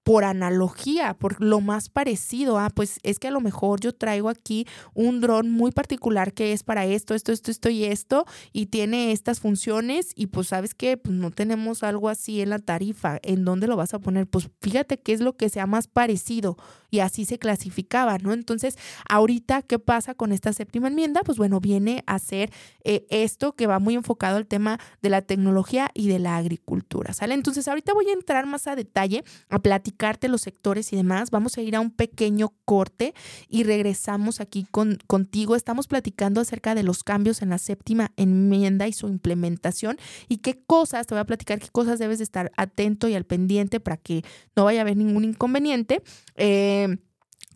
por 0.06 0.24
analogía, 0.24 1.16
por 1.16 1.42
lo 1.42 1.62
más 1.62 1.90
parecido. 1.90 2.60
Ah, 2.60 2.70
pues 2.70 3.00
es 3.02 3.18
que 3.18 3.28
a 3.28 3.32
lo 3.32 3.42
mejor 3.42 3.80
yo 3.80 3.92
traigo 3.92 4.30
aquí 4.30 4.68
un 4.94 5.20
dron 5.20 5.50
muy 5.50 5.72
particular 5.72 6.32
que 6.32 6.54
es 6.54 6.62
para 6.62 6.86
esto, 6.86 7.16
esto, 7.16 7.32
esto, 7.32 7.50
esto 7.50 7.70
y 7.70 7.86
esto, 7.86 8.26
y 8.54 8.68
tiene 8.68 9.12
estas 9.12 9.40
funciones, 9.40 10.12
y 10.16 10.28
pues 10.28 10.50
sabes 10.50 10.76
que 10.76 10.96
pues 10.98 11.16
no 11.16 11.32
tenemos 11.32 11.82
algo 11.82 12.08
así 12.08 12.40
en 12.40 12.52
la 12.52 12.60
tarifa. 12.60 13.18
¿En 13.24 13.46
dónde 13.46 13.66
lo 13.66 13.78
vas 13.78 13.96
a 13.96 14.00
poner? 14.00 14.28
Pues 14.28 14.48
fíjate 14.62 15.00
qué 15.00 15.12
es 15.12 15.22
lo 15.22 15.36
que 15.36 15.50
sea 15.50 15.66
más 15.66 15.88
parecido 15.88 16.56
y 16.96 17.02
así 17.02 17.26
se 17.26 17.38
clasificaba, 17.38 18.18
¿no? 18.20 18.32
Entonces, 18.32 18.78
ahorita, 19.10 19.62
¿qué 19.64 19.80
pasa 19.80 20.14
con 20.14 20.32
esta 20.32 20.54
séptima 20.54 20.88
enmienda? 20.88 21.22
Pues 21.24 21.38
bueno, 21.38 21.60
viene 21.60 22.04
a 22.08 22.20
ser 22.20 22.52
eh, 22.86 23.06
esto 23.10 23.54
que 23.54 23.68
va 23.68 23.80
muy 23.80 23.96
enfocado 23.96 24.38
al 24.38 24.48
tema 24.48 24.80
de 25.02 25.10
la 25.10 25.22
tecnología 25.22 25.92
y 25.94 26.08
de 26.08 26.20
la 26.20 26.38
agricultura, 26.38 27.14
¿sale? 27.14 27.34
Entonces, 27.34 27.68
ahorita 27.68 27.94
voy 27.94 28.10
a 28.10 28.14
entrar 28.14 28.46
más 28.46 28.68
a 28.68 28.76
detalle, 28.76 29.26
a 29.50 29.60
platicarte 29.60 30.30
los 30.30 30.42
sectores 30.42 30.94
y 30.94 30.96
demás. 30.96 31.32
Vamos 31.32 31.58
a 31.58 31.62
ir 31.62 31.76
a 31.76 31.82
un 31.82 31.92
pequeño 31.92 32.54
corte 32.64 33.14
y 33.50 33.64
regresamos 33.64 34.40
aquí 34.40 34.66
con, 34.72 34.98
contigo. 35.06 35.58
Estamos 35.58 35.88
platicando 35.88 36.40
acerca 36.40 36.76
de 36.76 36.84
los 36.84 37.04
cambios 37.04 37.42
en 37.42 37.50
la 37.50 37.58
séptima 37.58 38.12
enmienda 38.16 38.88
y 38.88 38.94
su 38.94 39.10
implementación 39.10 39.98
y 40.30 40.38
qué 40.38 40.64
cosas, 40.66 41.08
te 41.08 41.14
voy 41.14 41.22
a 41.22 41.26
platicar 41.26 41.60
qué 41.60 41.68
cosas 41.68 42.00
debes 42.00 42.20
de 42.20 42.24
estar 42.24 42.54
atento 42.56 43.10
y 43.10 43.16
al 43.16 43.26
pendiente 43.26 43.82
para 43.82 43.98
que 43.98 44.24
no 44.56 44.64
vaya 44.64 44.80
a 44.80 44.84
haber 44.84 44.96
ningún 44.96 45.26
inconveniente. 45.26 46.02
Eh, 46.36 46.85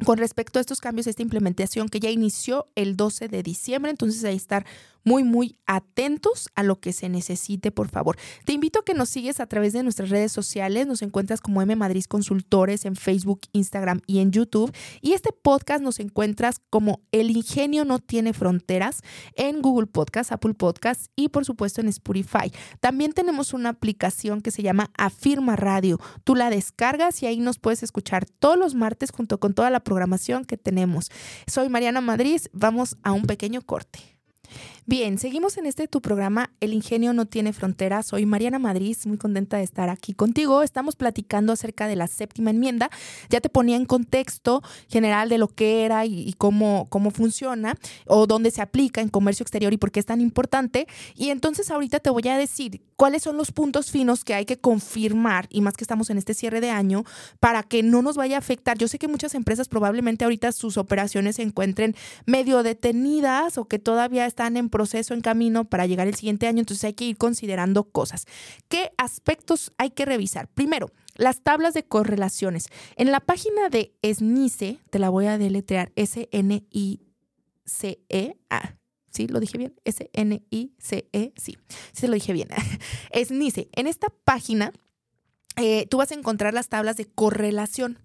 con 0.05 0.17
respecto 0.17 0.59
a 0.59 0.61
estos 0.61 0.79
cambios, 0.79 1.07
esta 1.07 1.21
implementación 1.21 1.89
que 1.89 1.99
ya 1.99 2.09
inició 2.09 2.67
el 2.75 2.95
12 2.95 3.27
de 3.27 3.43
diciembre, 3.43 3.91
entonces 3.91 4.23
que 4.23 4.31
estar 4.31 4.65
muy, 5.03 5.23
muy 5.23 5.57
atentos 5.65 6.49
a 6.55 6.63
lo 6.63 6.79
que 6.79 6.93
se 6.93 7.09
necesite, 7.09 7.71
por 7.71 7.89
favor. 7.89 8.17
Te 8.45 8.53
invito 8.53 8.79
a 8.79 8.85
que 8.85 8.93
nos 8.93 9.09
sigues 9.09 9.39
a 9.39 9.47
través 9.47 9.73
de 9.73 9.83
nuestras 9.83 10.09
redes 10.09 10.31
sociales. 10.31 10.87
Nos 10.87 11.01
encuentras 11.01 11.41
como 11.41 11.61
M 11.61 11.75
Madrid 11.75 12.03
Consultores 12.07 12.85
en 12.85 12.95
Facebook, 12.95 13.41
Instagram 13.51 14.01
y 14.07 14.19
en 14.19 14.31
YouTube. 14.31 14.73
Y 15.01 15.13
este 15.13 15.31
podcast 15.31 15.83
nos 15.83 15.99
encuentras 15.99 16.59
como 16.69 17.01
El 17.11 17.31
Ingenio 17.31 17.85
No 17.85 17.99
Tiene 17.99 18.33
Fronteras 18.33 19.01
en 19.35 19.61
Google 19.61 19.87
Podcast, 19.87 20.31
Apple 20.31 20.53
Podcast 20.53 21.07
y 21.15 21.29
por 21.29 21.45
supuesto 21.45 21.81
en 21.81 21.87
Spotify. 21.87 22.51
También 22.79 23.13
tenemos 23.13 23.53
una 23.53 23.69
aplicación 23.69 24.41
que 24.41 24.51
se 24.51 24.63
llama 24.63 24.91
Afirma 24.97 25.55
Radio. 25.55 25.99
Tú 26.23 26.35
la 26.35 26.49
descargas 26.49 27.21
y 27.23 27.27
ahí 27.27 27.39
nos 27.39 27.59
puedes 27.59 27.83
escuchar 27.83 28.25
todos 28.25 28.57
los 28.57 28.75
martes 28.75 29.11
junto 29.11 29.39
con 29.39 29.53
toda 29.53 29.69
la 29.69 29.79
programación 29.79 30.45
que 30.45 30.57
tenemos. 30.57 31.09
Soy 31.47 31.69
Mariana 31.69 32.01
Madrid. 32.01 32.41
Vamos 32.53 32.97
a 33.03 33.11
un 33.11 33.23
pequeño 33.23 33.61
corte. 33.61 34.18
Bien, 34.89 35.19
seguimos 35.19 35.55
en 35.57 35.67
este 35.67 35.87
tu 35.87 36.01
programa 36.01 36.49
El 36.61 36.73
ingenio 36.73 37.13
no 37.13 37.27
tiene 37.27 37.53
fronteras. 37.53 38.07
Soy 38.07 38.25
Mariana 38.25 38.57
Madrid, 38.57 38.97
muy 39.05 39.19
contenta 39.19 39.57
de 39.57 39.63
estar 39.63 39.87
aquí 39.87 40.15
contigo. 40.15 40.63
Estamos 40.63 40.95
platicando 40.95 41.53
acerca 41.53 41.87
de 41.87 41.95
la 41.95 42.07
séptima 42.07 42.49
enmienda. 42.49 42.89
Ya 43.29 43.39
te 43.39 43.49
ponía 43.49 43.75
en 43.75 43.85
contexto 43.85 44.63
general 44.87 45.29
de 45.29 45.37
lo 45.37 45.47
que 45.47 45.85
era 45.85 46.07
y, 46.07 46.33
cómo, 46.39 46.87
cómo 46.89 47.11
funciona 47.11 47.75
o 48.07 48.25
dónde 48.25 48.49
se 48.49 48.63
aplica 48.63 48.99
en 49.01 49.09
comercio 49.09 49.43
exterior 49.43 49.71
y 49.73 49.77
por 49.77 49.91
qué 49.91 49.99
es 49.99 50.07
tan 50.07 50.21
importante. 50.21 50.87
Y 51.13 51.29
entonces 51.29 51.69
ahorita 51.69 51.99
te 51.99 52.09
voy 52.09 52.27
a 52.27 52.35
decir 52.35 52.81
cuáles 52.95 53.21
son 53.21 53.37
los 53.37 53.51
puntos 53.51 53.91
finos 53.91 54.23
que 54.23 54.33
hay 54.33 54.45
que 54.45 54.57
confirmar 54.57 55.45
y 55.51 55.61
más 55.61 55.77
que 55.77 55.83
estamos 55.83 56.09
en 56.09 56.17
este 56.17 56.33
cierre 56.33 56.61
de 56.61 56.71
año 56.71 57.03
para 57.39 57.61
que 57.61 57.83
no 57.83 58.01
nos 58.01 58.17
vaya 58.17 58.37
a 58.37 58.39
afectar. 58.39 58.75
Yo 58.79 58.87
sé 58.87 58.97
que 58.97 59.07
muchas 59.07 59.35
empresas 59.35 59.67
probablemente 59.67 60.25
ahorita 60.25 60.51
sus 60.51 60.77
operaciones 60.77 61.35
se 61.35 61.43
encuentren 61.43 61.95
medio 62.25 62.63
detenidas 62.63 63.59
o 63.59 63.65
que 63.65 63.77
todavía 63.77 64.25
están 64.25 64.57
en 64.57 64.67
proceso 64.79 65.13
en 65.13 65.19
camino 65.19 65.65
para 65.65 65.85
llegar 65.87 66.07
el 66.07 66.15
siguiente 66.15 66.47
año, 66.47 66.59
entonces 66.59 66.85
hay 66.85 66.93
que 66.93 67.03
ir 67.03 67.17
considerando 67.17 67.83
cosas. 67.83 68.27
¿Qué 68.69 68.91
aspectos 68.97 69.73
hay 69.77 69.89
que 69.89 70.05
revisar? 70.05 70.47
Primero, 70.47 70.89
las 71.15 71.41
tablas 71.41 71.73
de 71.73 71.83
correlaciones. 71.83 72.67
En 72.95 73.11
la 73.11 73.19
página 73.19 73.67
de 73.67 73.93
SNICE, 74.01 74.79
te 74.89 74.99
la 74.99 75.09
voy 75.09 75.25
a 75.25 75.37
deletrear, 75.37 75.91
S-N-I-C-E. 75.97 77.09
Ah, 78.49 78.77
¿sí? 79.09 79.27
¿Lo 79.27 79.41
dije 79.41 79.57
bien? 79.57 79.75
S-N-I-C-E, 79.83 81.33
sí, 81.35 81.57
sí 81.91 82.07
lo 82.07 82.13
dije 82.13 82.31
bien. 82.31 82.47
SNICE. 83.13 83.67
En 83.73 83.85
esta 83.85 84.07
página 84.23 84.71
eh, 85.61 85.87
tú 85.89 85.97
vas 85.97 86.11
a 86.11 86.15
encontrar 86.15 86.53
las 86.53 86.69
tablas 86.69 86.95
de 86.95 87.05
correlación. 87.05 87.99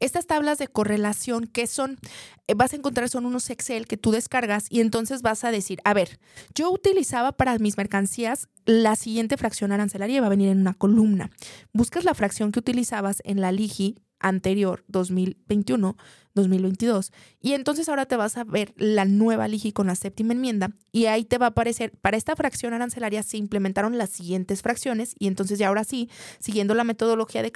Estas 0.00 0.26
tablas 0.26 0.58
de 0.58 0.68
correlación, 0.68 1.46
¿qué 1.46 1.66
son? 1.66 1.98
Eh, 2.46 2.54
vas 2.54 2.72
a 2.72 2.76
encontrar 2.76 3.08
son 3.08 3.26
unos 3.26 3.50
Excel 3.50 3.86
que 3.86 3.96
tú 3.96 4.10
descargas 4.10 4.66
y 4.70 4.80
entonces 4.80 5.22
vas 5.22 5.44
a 5.44 5.50
decir, 5.50 5.80
a 5.84 5.92
ver, 5.94 6.18
yo 6.54 6.70
utilizaba 6.70 7.32
para 7.32 7.58
mis 7.58 7.76
mercancías 7.76 8.48
la 8.64 8.96
siguiente 8.96 9.36
fracción 9.36 9.72
arancelaria 9.72 10.16
y 10.16 10.20
va 10.20 10.26
a 10.26 10.30
venir 10.30 10.48
en 10.48 10.60
una 10.60 10.74
columna. 10.74 11.30
Buscas 11.72 12.04
la 12.04 12.14
fracción 12.14 12.52
que 12.52 12.60
utilizabas 12.60 13.20
en 13.24 13.40
la 13.40 13.52
LIGI 13.52 13.96
anterior, 14.18 14.84
2021, 14.88 15.96
2022. 16.34 17.12
Y 17.40 17.52
entonces 17.52 17.88
ahora 17.88 18.06
te 18.06 18.16
vas 18.16 18.36
a 18.36 18.44
ver 18.44 18.74
la 18.76 19.04
nueva 19.04 19.48
LIGI 19.48 19.72
con 19.72 19.86
la 19.86 19.94
séptima 19.94 20.32
enmienda 20.32 20.70
y 20.92 21.06
ahí 21.06 21.24
te 21.24 21.38
va 21.38 21.46
a 21.46 21.48
aparecer, 21.50 21.92
para 22.00 22.16
esta 22.16 22.36
fracción 22.36 22.72
arancelaria 22.72 23.22
se 23.22 23.36
implementaron 23.36 23.98
las 23.98 24.10
siguientes 24.10 24.62
fracciones 24.62 25.14
y 25.18 25.26
entonces 25.26 25.58
ya 25.58 25.68
ahora 25.68 25.84
sí, 25.84 26.08
siguiendo 26.38 26.74
la 26.74 26.84
metodología 26.84 27.42
de 27.42 27.52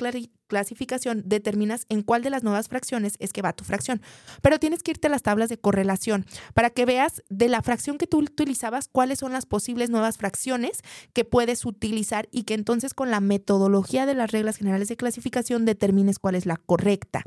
clasificación, 0.48 1.22
determinas 1.26 1.86
en 1.88 2.02
cuál 2.02 2.22
de 2.22 2.30
las 2.30 2.42
nuevas 2.42 2.68
fracciones 2.68 3.14
es 3.18 3.32
que 3.32 3.42
va 3.42 3.52
tu 3.52 3.64
fracción. 3.64 4.00
Pero 4.42 4.58
tienes 4.58 4.82
que 4.82 4.92
irte 4.92 5.08
a 5.08 5.10
las 5.10 5.22
tablas 5.22 5.48
de 5.48 5.58
correlación 5.58 6.24
para 6.54 6.70
que 6.70 6.84
veas 6.84 7.22
de 7.28 7.48
la 7.48 7.62
fracción 7.62 7.98
que 7.98 8.06
tú 8.06 8.18
utilizabas 8.18 8.88
cuáles 8.88 9.18
son 9.18 9.32
las 9.32 9.46
posibles 9.46 9.90
nuevas 9.90 10.18
fracciones 10.18 10.80
que 11.12 11.24
puedes 11.24 11.64
utilizar 11.64 12.28
y 12.32 12.44
que 12.44 12.54
entonces 12.54 12.94
con 12.94 13.10
la 13.10 13.20
metodología 13.20 14.06
de 14.06 14.14
las 14.14 14.30
reglas 14.30 14.56
generales 14.56 14.88
de 14.88 14.96
clasificación 14.96 15.64
determines 15.64 16.18
cuál 16.18 16.34
es 16.34 16.46
la 16.46 16.56
correcta. 16.56 17.24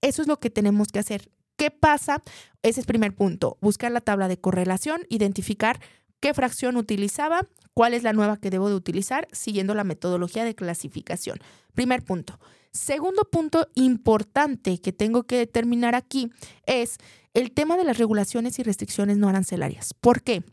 Eso 0.00 0.22
es 0.22 0.28
lo 0.28 0.38
que 0.38 0.50
tenemos 0.50 0.88
que 0.88 0.98
hacer. 0.98 1.30
¿Qué 1.56 1.70
pasa? 1.70 2.22
Ese 2.62 2.70
es 2.70 2.78
el 2.78 2.84
primer 2.86 3.14
punto. 3.14 3.58
Buscar 3.60 3.92
la 3.92 4.00
tabla 4.00 4.28
de 4.28 4.40
correlación, 4.40 5.02
identificar 5.08 5.80
qué 6.20 6.32
fracción 6.32 6.76
utilizaba, 6.76 7.46
cuál 7.74 7.94
es 7.94 8.02
la 8.02 8.12
nueva 8.12 8.38
que 8.38 8.50
debo 8.50 8.68
de 8.68 8.74
utilizar, 8.74 9.28
siguiendo 9.32 9.74
la 9.74 9.84
metodología 9.84 10.44
de 10.44 10.54
clasificación. 10.54 11.38
Primer 11.74 12.02
punto. 12.02 12.38
Segundo 12.72 13.24
punto 13.24 13.68
importante 13.74 14.78
que 14.78 14.92
tengo 14.92 15.24
que 15.24 15.36
determinar 15.36 15.94
aquí 15.94 16.30
es 16.66 16.98
el 17.34 17.52
tema 17.52 17.76
de 17.76 17.84
las 17.84 17.98
regulaciones 17.98 18.58
y 18.58 18.62
restricciones 18.62 19.18
no 19.18 19.28
arancelarias. 19.28 19.92
¿Por 19.94 20.22
qué? 20.22 20.44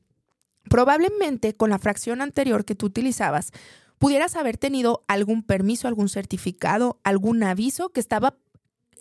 Probablemente 0.70 1.56
con 1.56 1.70
la 1.70 1.80
fracción 1.80 2.22
anterior 2.22 2.66
que 2.66 2.76
tú 2.76 2.88
utilizabas, 2.88 3.52
pudieras 3.98 4.36
haber 4.36 4.58
tenido 4.58 5.04
algún 5.08 5.44
permiso, 5.44 5.88
algún 5.88 6.10
certificado, 6.10 7.00
algún 7.04 7.44
aviso 7.44 7.90
que 7.90 8.00
estaba 8.00 8.36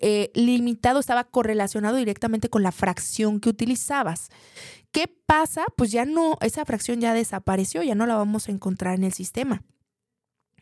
eh, 0.01 0.31
limitado, 0.35 1.01
estaba 1.01 1.25
correlacionado 1.25 1.97
directamente 1.97 2.49
con 2.49 2.63
la 2.63 2.73
fracción 2.73 3.41
que 3.41 3.49
utilizabas. 3.49 4.31
¿Qué 4.93 5.09
pasa? 5.27 5.65
Pues 5.77 5.91
ya 5.91 6.05
no, 6.05 6.39
esa 6.41 6.65
fracción 6.65 7.01
ya 7.01 7.15
desapareció, 7.15 7.83
ya 7.83 7.95
no 7.95 8.07
la 8.07 8.17
vamos 8.17 8.49
a 8.49 8.53
encontrar 8.53 8.95
en 8.95 9.05
el 9.05 9.13
sistema. 9.13 9.63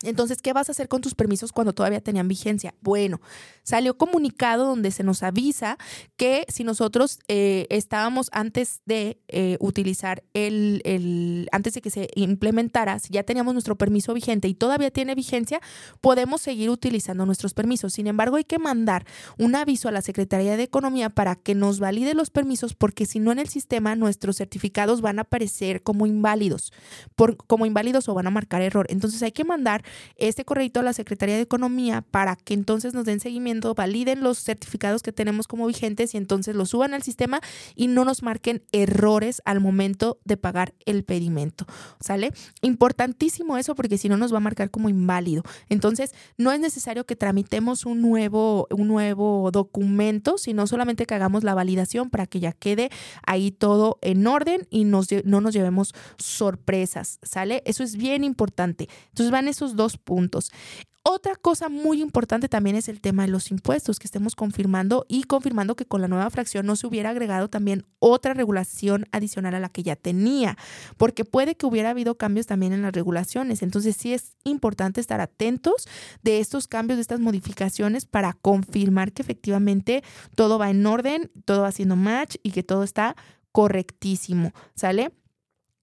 Entonces, 0.05 0.41
¿qué 0.43 0.53
vas 0.53 0.69
a 0.69 0.73
hacer 0.73 0.89
con 0.89 1.01
tus 1.01 1.15
permisos 1.15 1.53
cuando 1.53 1.73
todavía 1.73 2.01
tenían 2.01 2.29
vigencia? 2.29 2.75
Bueno, 2.81 3.21
salió 3.63 3.97
comunicado 3.97 4.67
donde 4.67 4.91
se 4.91 5.03
nos 5.03 5.23
avisa 5.23 5.79
que 6.17 6.45
si 6.49 6.65
nosotros 6.65 7.19
eh, 7.29 7.67
estábamos 7.71 8.29
antes 8.33 8.81
de 8.87 9.19
eh, 9.29 9.57
utilizar 9.61 10.23
el, 10.35 10.83
el, 10.85 11.49
antes 11.53 11.75
de 11.75 11.83
que 11.83 11.91
se 11.91 12.09
implementara, 12.15 12.99
si 12.99 13.13
ya 13.13 13.23
teníamos 13.23 13.55
nuestro 13.55 13.77
permiso 13.77 14.15
vigente 14.15 14.49
y 14.49 14.55
todavía 14.55 14.91
tiene 14.91 15.15
vigencia, 15.15 15.61
podemos 16.01 16.43
seguir 16.43 16.71
utilizando 16.71 17.27
nuestros 17.27 17.55
permisos. 17.55 17.93
Sin 17.93 18.07
embargo, 18.07 18.37
hay 18.37 18.45
que 18.45 18.59
mandar 18.59 19.07
un 19.39 19.55
aviso 19.55 19.89
a 19.89 19.93
la 19.93 20.03
Secretaría 20.03 20.57
de 20.57 20.63
Economía 20.63 21.11
para 21.11 21.37
que 21.37 21.55
nos 21.55 21.81
valide 21.81 22.15
los 22.15 22.31
permisos, 22.31 22.75
porque 22.75 23.07
si 23.07 23.19
no 23.19 23.33
en 23.33 23.39
el 23.39 23.49
sistema 23.49 23.97
nuestros 23.97 24.37
certificados 24.37 25.01
van 25.01 25.19
a 25.19 25.23
aparecer 25.23 25.83
como 25.83 26.07
inválidos, 26.07 26.73
por, 27.15 27.37
como 27.37 27.67
inválidos 27.67 28.09
o 28.09 28.15
van 28.15 28.27
a 28.27 28.31
marcar 28.31 28.63
error. 28.63 28.87
Entonces 28.89 29.23
hay 29.23 29.33
que 29.33 29.45
mandar 29.45 29.85
este 30.17 30.45
correo 30.45 30.65
a 30.75 30.83
la 30.83 30.93
Secretaría 30.93 31.37
de 31.37 31.43
Economía 31.43 32.03
para 32.11 32.37
que 32.37 32.55
entonces 32.55 32.95
nos 32.95 33.05
den 33.05 33.21
seguimiento, 33.21 33.75
validen 33.75 34.23
los 34.23 34.39
certificados 34.39 35.03
que 35.03 35.13
tenemos 35.13 35.47
como 35.47 35.67
vigentes 35.67 36.15
y 36.15 36.17
entonces 36.17 36.57
los 36.57 36.71
suban 36.71 36.95
al 36.95 37.03
sistema 37.03 37.41
y 37.75 37.89
no 37.89 38.05
nos 38.05 38.23
marquen 38.23 38.63
errores 38.73 39.43
al 39.45 39.61
momento 39.61 40.19
de 40.25 40.37
pagar 40.37 40.75
el 40.87 41.05
pedimento. 41.05 41.67
¿Sale? 42.01 42.33
Importantísimo 42.63 43.59
eso 43.59 43.75
porque 43.75 43.99
si 43.99 44.09
no 44.09 44.17
nos 44.17 44.33
va 44.33 44.39
a 44.39 44.41
marcar 44.41 44.71
como 44.71 44.89
inválido. 44.89 45.43
Entonces, 45.69 46.13
no 46.39 46.51
es 46.53 46.61
necesario 46.61 47.05
que 47.05 47.17
tramitemos 47.17 47.85
un 47.85 48.01
nuevo, 48.01 48.67
un 48.71 48.89
nuevo 48.89 49.51
documento, 49.51 50.39
sino 50.39 50.67
solamente 50.67 51.07
que 51.07 51.15
hagamos 51.15 51.45
la 51.45 51.55
validación 51.55 52.11
para 52.11 52.27
que 52.27 52.41
ya 52.41 52.53
quede 52.53 52.91
ahí 53.27 53.51
todo 53.51 53.99
en 54.01 54.27
orden 54.27 54.67
y 54.71 54.85
nos, 54.85 55.09
no 55.25 55.41
nos 55.41 55.53
llevemos 55.53 55.95
sorpresas. 56.17 57.19
¿Sale? 57.23 57.63
Eso 57.67 57.83
es 57.83 57.97
bien 57.97 58.25
importante. 58.25 58.89
Entonces 59.09 59.31
van 59.31 59.49
esos 59.49 59.77
dos 59.77 59.84
puntos. 59.99 60.51
Otra 61.07 61.37
cosa 61.37 61.69
muy 61.69 62.01
importante 62.01 62.49
también 62.49 62.77
es 62.77 62.89
el 62.89 63.03
tema 63.03 63.25
de 63.25 63.29
los 63.29 63.51
impuestos, 63.51 63.99
que 63.99 64.07
estemos 64.07 64.35
confirmando 64.35 65.05
y 65.07 65.25
confirmando 65.25 65.77
que 65.77 65.85
con 65.85 66.01
la 66.01 66.09
nueva 66.09 66.31
fracción 66.31 66.65
no 66.65 66.77
se 66.77 66.87
hubiera 66.87 67.11
agregado 67.11 67.51
también 67.51 67.85
otra 67.99 68.33
regulación 68.33 69.05
adicional 69.13 69.55
a 69.55 69.61
la 69.61 69.69
que 69.69 69.83
ya 69.83 69.97
tenía, 69.97 70.57
porque 70.97 71.27
puede 71.27 71.57
que 71.57 71.67
hubiera 71.67 71.91
habido 71.91 72.17
cambios 72.17 72.47
también 72.47 72.73
en 72.73 72.81
las 72.81 72.95
regulaciones. 72.95 73.63
Entonces 73.63 73.99
sí 73.99 74.15
es 74.15 74.35
importante 74.45 74.99
estar 75.03 75.21
atentos 75.21 75.87
de 76.23 76.41
estos 76.41 76.69
cambios, 76.69 76.97
de 76.97 77.03
estas 77.03 77.21
modificaciones 77.21 78.07
para 78.07 78.33
confirmar 78.33 79.13
que 79.13 79.21
efectivamente 79.21 80.03
todo 80.35 80.59
va 80.59 80.71
en 80.71 80.87
orden, 80.87 81.31
todo 81.45 81.61
va 81.61 81.69
haciendo 81.69 81.97
match 81.97 82.37
y 82.43 82.53
que 82.53 82.63
todo 82.63 82.83
está 82.83 83.15
correctísimo, 83.53 84.53
¿sale? 84.75 85.13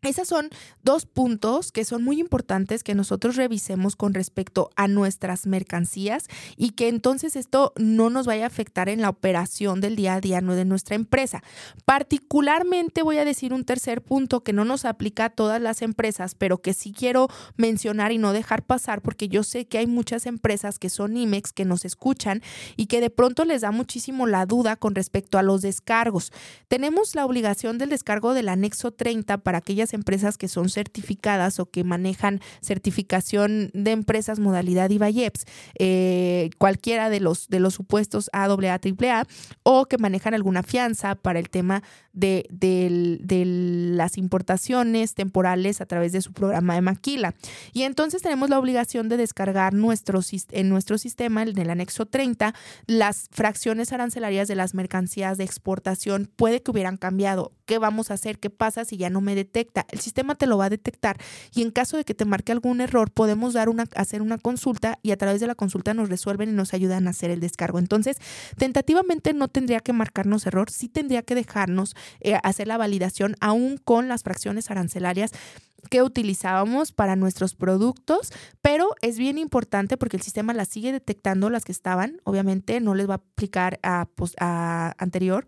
Esos 0.04 0.28
son 0.28 0.50
dos 0.82 1.06
puntos 1.06 1.72
que 1.72 1.86
son 1.86 2.04
muy 2.04 2.20
importantes 2.20 2.82
que 2.82 2.96
nosotros 2.96 3.36
revisemos 3.36 3.96
con 3.96 4.16
respecto 4.16 4.72
a 4.76 4.88
nuestras 4.88 5.46
mercancías 5.46 6.26
y 6.58 6.72
que 6.72 6.88
entonces 6.88 7.36
esto 7.36 7.72
no 7.78 8.10
nos 8.10 8.26
vaya 8.26 8.46
a 8.46 8.48
afectar 8.48 8.90
en 8.90 9.04
la 9.04 9.10
operación 9.10 9.80
del 9.80 9.96
día 9.96 10.16
a 10.16 10.20
día 10.20 10.42
de 10.42 10.66
nuestra 10.66 10.96
empresa. 10.96 11.44
Particularmente 11.86 13.04
voy 13.04 13.20
a 13.20 13.26
decir 13.26 13.54
un 13.54 13.64
tercer 13.64 14.02
punto 14.02 14.44
que 14.44 14.54
no 14.54 14.66
nos 14.66 14.86
aplica 14.86 15.26
a 15.26 15.30
todas 15.30 15.62
las 15.62 15.84
empresas, 15.84 16.34
pero 16.34 16.64
que 16.64 16.74
sí 16.74 16.94
quiero 16.94 17.28
mencionar 17.56 18.12
y 18.12 18.18
no 18.18 18.34
dejar 18.34 18.64
pasar 18.64 19.04
porque 19.04 19.28
yo 19.28 19.44
sé 19.44 19.68
que 19.68 19.78
hay 19.78 19.86
muchas 19.86 20.26
empresas 20.26 20.80
que 20.80 20.90
son 20.90 21.16
IMEX 21.16 21.54
que 21.54 21.64
nos 21.64 21.86
escuchan 21.86 22.42
y 22.76 22.88
que 22.88 23.02
de 23.02 23.12
pronto 23.12 23.46
les 23.46 23.62
da 23.62 23.70
muchísimo 23.70 24.26
la 24.26 24.48
duda 24.48 24.78
con 24.78 24.96
respecto 24.96 25.38
a 25.38 25.44
los 25.44 25.62
descargos. 25.62 26.32
Tenemos 26.68 27.14
la 27.14 27.24
obligación 27.24 27.78
del 27.78 27.90
descargo 27.90 28.34
del 28.34 28.50
anexo 28.50 28.90
30 28.90 29.38
para 29.38 29.60
aquellas 29.60 29.91
empresas 29.94 30.38
que 30.38 30.48
son 30.48 30.70
certificadas 30.70 31.60
o 31.60 31.66
que 31.66 31.84
manejan 31.84 32.42
certificación 32.62 33.72
de 33.74 33.92
empresas 33.92 34.40
modalidad 34.40 34.90
IVAIEPS, 34.90 35.46
eh, 35.80 36.50
cualquiera 36.58 37.10
de 37.10 37.20
los, 37.20 37.48
de 37.48 37.60
los 37.60 37.74
supuestos 37.74 38.30
AA, 38.34 38.48
AAA, 38.48 39.28
o 39.64 39.86
que 39.86 39.98
manejan 39.98 40.34
alguna 40.34 40.64
fianza 40.64 41.16
para 41.16 41.40
el 41.40 41.50
tema 41.50 41.84
de, 42.14 42.46
las 43.96 44.18
importaciones 44.18 45.14
temporales 45.14 45.82
a 45.82 45.86
través 45.86 46.12
de 46.12 46.22
su 46.22 46.34
programa 46.34 46.76
de 46.76 46.82
maquila. 46.82 47.34
Y 47.74 47.84
entonces 47.84 48.22
tenemos 48.22 48.50
la 48.50 48.60
obligación 48.60 49.10
de 49.10 49.18
descargar 49.18 49.74
nuestro, 49.74 50.20
en 50.52 50.70
nuestro 50.70 50.98
sistema, 50.98 51.44
en 51.44 51.58
el 51.58 51.70
anexo 51.70 52.06
30, 52.06 52.54
las 52.88 53.28
fracciones 53.32 53.92
arancelarias 53.92 54.48
de 54.48 54.56
las 54.56 54.74
mercancías 54.74 55.38
de 55.38 55.44
exportación. 55.44 56.30
Puede 56.36 56.62
que 56.62 56.72
hubieran 56.72 56.98
cambiado. 56.98 57.52
¿Qué 57.66 57.78
vamos 57.78 58.12
a 58.12 58.16
hacer? 58.16 58.40
¿Qué 58.40 58.50
pasa 58.50 58.84
si 58.84 58.98
ya 58.98 59.10
no 59.10 59.22
me 59.22 59.36
detecta? 59.36 59.86
El 59.90 60.00
sistema 60.00 60.36
te 60.36 60.48
lo 60.48 60.58
va 60.58 60.66
a 60.66 60.70
detectar 60.70 61.18
y 61.54 61.62
en 61.62 61.72
caso 61.72 61.98
de 61.98 62.04
que 62.04 62.14
te 62.14 62.26
marque 62.26 62.52
algún 62.52 62.82
error, 62.82 63.12
podemos 63.12 63.54
dar 63.54 63.70
una, 63.70 63.86
hacer 63.96 64.22
una 64.22 64.38
consulta 64.38 65.00
y 65.02 65.12
a 65.12 65.18
través 65.18 65.40
de 65.40 65.48
la 65.48 65.56
consulta 65.56 65.94
nos 65.94 66.10
resuelven 66.10 66.50
y 66.50 66.54
nos 66.54 66.74
ayudan 66.74 67.08
a 67.08 67.12
hacer 67.12 67.32
el 67.32 67.40
descargo. 67.40 67.80
Entonces, 67.80 68.18
tentativamente 68.58 69.34
no 69.34 69.48
tendría 69.48 69.80
que 69.80 69.94
marcarnos 69.94 70.46
error, 70.46 70.70
sí 70.70 70.90
tendría 70.90 71.22
que 71.22 71.36
dejarnos 71.36 71.96
eh, 72.20 72.38
hacer 72.44 72.68
la 72.68 72.78
validación 72.78 73.36
aún 73.40 73.78
con 73.78 74.08
las 74.08 74.24
fracciones 74.24 74.72
arancelarias 74.72 75.32
que 75.90 76.04
utilizábamos 76.04 76.92
para 76.92 77.16
nuestros 77.16 77.56
productos, 77.56 78.32
pero 78.62 78.90
es 79.02 79.18
bien 79.18 79.38
importante 79.38 79.98
porque 79.98 80.18
el 80.18 80.24
sistema 80.24 80.54
las 80.54 80.68
sigue 80.68 80.92
detectando 80.92 81.50
las 81.50 81.66
que 81.66 81.72
estaban, 81.72 82.22
obviamente 82.24 82.80
no 82.80 82.94
les 82.94 83.10
va 83.10 83.16
a 83.16 83.18
aplicar 83.18 83.80
a, 83.84 84.08
pues, 84.16 84.36
a 84.40 84.94
anterior, 84.98 85.46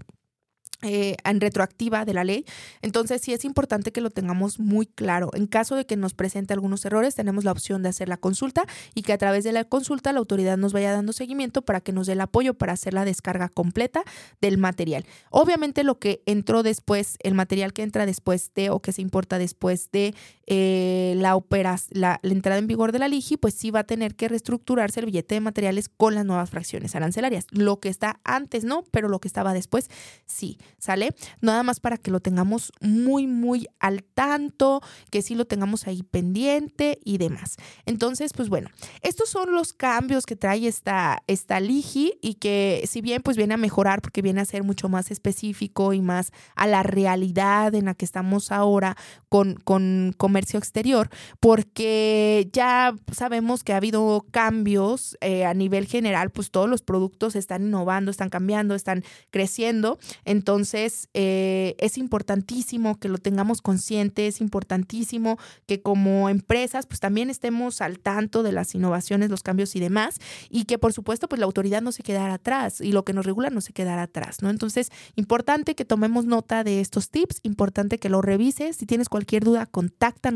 eh, 0.84 1.16
en 1.24 1.42
retroactiva 1.42 2.06
de 2.06 2.14
la 2.14 2.24
ley. 2.24 2.46
Entonces 2.82 3.22
sí 3.22 3.34
es 3.34 3.46
importante 3.46 3.92
que 3.92 4.02
lo 4.02 4.10
tengamos 4.10 4.60
muy 4.60 4.86
claro. 4.86 5.30
En 5.34 5.48
caso 5.48 5.76
de 5.76 5.86
que 5.86 5.96
nos 5.96 6.14
presente 6.14 6.54
algunos 6.54 6.86
errores, 6.86 7.16
tenemos 7.16 7.44
la 7.44 7.52
opción 7.52 7.84
de 7.84 7.90
hacer 7.90 8.10
la 8.10 8.18
consulta 8.18 8.66
y 8.94 9.04
que 9.04 9.14
a 9.14 9.18
través 9.18 9.44
de 9.44 9.52
la 9.54 9.64
consulta 9.64 10.14
la 10.14 10.20
autoridad 10.20 10.58
nos 10.58 10.74
vaya 10.74 10.92
dando 10.92 11.14
seguimiento 11.14 11.62
para 11.62 11.82
que 11.82 11.94
nos 11.94 12.08
dé 12.08 12.14
el 12.14 12.22
apoyo 12.22 12.54
para 12.54 12.74
hacer 12.74 12.94
la 12.94 13.06
descarga 13.06 13.50
completa 13.50 14.04
del 14.42 14.58
material. 14.58 15.06
Obviamente 15.30 15.84
lo 15.84 16.00
que 16.00 16.22
entró 16.26 16.64
después, 16.64 17.18
el 17.24 17.34
material 17.34 17.74
que 17.74 17.84
entra 17.84 18.06
después 18.06 18.52
de 18.54 18.70
o 18.70 18.80
que 18.80 18.92
se 18.92 19.02
importa 19.02 19.38
después 19.38 19.90
de 19.92 20.14
eh, 20.46 21.16
la, 21.18 22.20
entrada 22.24 22.60
en 22.60 22.68
vigor 22.68 22.92
de 22.92 23.00
la 23.00 23.08
LIGI, 23.08 23.38
pues 23.38 23.54
sí 23.54 23.72
va 23.72 23.82
a 23.82 23.84
tener 23.84 24.16
que 24.16 24.28
reestructurarse 24.28 25.00
el 25.00 25.06
billete 25.06 25.36
de 25.36 25.42
materiales 25.42 25.90
con 25.90 26.16
las 26.16 26.26
nuevas 26.26 26.50
fracciones 26.50 26.96
arancelarias. 26.96 27.46
Lo 27.52 27.80
que 27.80 27.90
está 27.90 28.20
antes 28.24 28.64
no, 28.64 28.84
pero 28.92 29.08
lo 29.08 29.20
que 29.20 29.28
estaba 29.28 29.54
después 29.54 29.90
sí. 30.26 30.58
¿sale? 30.78 31.16
Nada 31.42 31.64
más 31.64 31.80
para 31.80 31.98
que 31.98 32.12
lo 32.12 32.20
tengamos 32.20 32.72
muy, 32.82 33.26
muy 33.26 33.68
al 33.80 34.04
tanto, 34.04 34.82
que 35.10 35.22
sí 35.22 35.36
lo 35.36 35.46
tengamos 35.46 35.88
ahí 35.88 36.04
pendiente 36.04 37.00
y 37.06 37.18
demás. 37.18 37.56
Entonces, 37.86 38.34
pues 38.34 38.50
bueno, 38.50 38.70
estos 39.02 39.30
son 39.30 39.54
los 39.54 39.74
cambios 39.74 40.26
que 40.26 40.36
trae 40.36 40.68
esta, 40.68 41.24
esta 41.28 41.60
Ligi 41.60 42.14
y 42.22 42.36
que 42.36 42.84
si 42.90 43.02
bien 43.02 43.22
pues 43.22 43.38
viene 43.38 43.54
a 43.54 43.58
mejorar 43.58 44.02
porque 44.02 44.22
viene 44.22 44.42
a 44.42 44.46
ser 44.46 44.64
mucho 44.64 44.90
más 44.90 45.10
específico 45.10 45.94
y 45.94 46.02
más 46.02 46.32
a 46.56 46.68
la 46.68 46.84
realidad 46.84 47.74
en 47.76 47.86
la 47.86 47.94
que 47.94 48.06
estamos 48.06 48.52
ahora 48.52 48.98
con, 49.30 49.56
con 49.64 50.14
comercio 50.34 50.58
exterior, 50.58 51.10
porque 51.40 52.50
ya 52.52 52.96
sabemos 53.12 53.64
que 53.64 53.74
ha 53.74 53.78
habido 53.78 54.26
cambios 54.32 55.16
eh, 55.22 55.46
a 55.46 55.54
nivel 55.54 55.86
general, 55.86 56.32
pues 56.32 56.50
todos 56.50 56.68
los 56.68 56.82
productos 56.82 57.36
están 57.36 57.68
innovando, 57.68 58.10
están 58.10 58.30
cambiando, 58.30 58.74
están 58.74 59.04
creciendo. 59.30 60.00
Entonces, 60.26 61.08
eh, 61.14 61.76
es 61.78 62.00
importantísimo 62.00 63.00
que 63.00 63.10
lo 63.10 63.20
tengamos 63.20 63.62
consciente, 63.62 64.26
es 64.26 64.42
importantísimo 64.42 65.38
que 65.68 65.84
como 65.84 66.30
empresas, 66.30 66.88
pues 66.88 67.00
también 67.00 67.30
estemos 67.30 67.82
al 67.82 68.00
tanto 68.00 68.42
de 68.42 68.54
las 68.54 68.74
innovaciones, 68.74 69.30
los 69.30 69.44
cambios 69.44 69.76
y 69.76 69.80
demás, 69.80 70.16
y 70.50 70.66
que 70.66 70.80
por 70.80 70.94
supuesto, 70.94 71.30
pues 71.30 71.38
la 71.38 71.46
autoridad 71.46 71.84
no 71.84 71.92
se 71.92 72.02
quedara 72.02 72.34
atrás 72.34 72.82
y 72.82 72.92
lo 72.92 73.06
que 73.06 73.14
nos 73.14 73.28
regula 73.28 73.52
no 73.52 73.62
se 73.62 73.72
quedara 73.72 74.02
atrás, 74.02 74.42
¿no? 74.42 74.50
Entonces, 74.50 74.90
importante 75.16 75.76
que 75.76 75.86
tomemos 75.86 76.26
nota 76.26 76.64
de 76.64 76.82
estos 76.82 77.12
tips, 77.12 77.40
importante 77.44 78.00
que 78.00 78.10
lo 78.10 78.24
revises. 78.24 78.78
Si 78.78 78.88
tienes 78.88 79.10
cualquier 79.10 79.44
duda, 79.44 79.68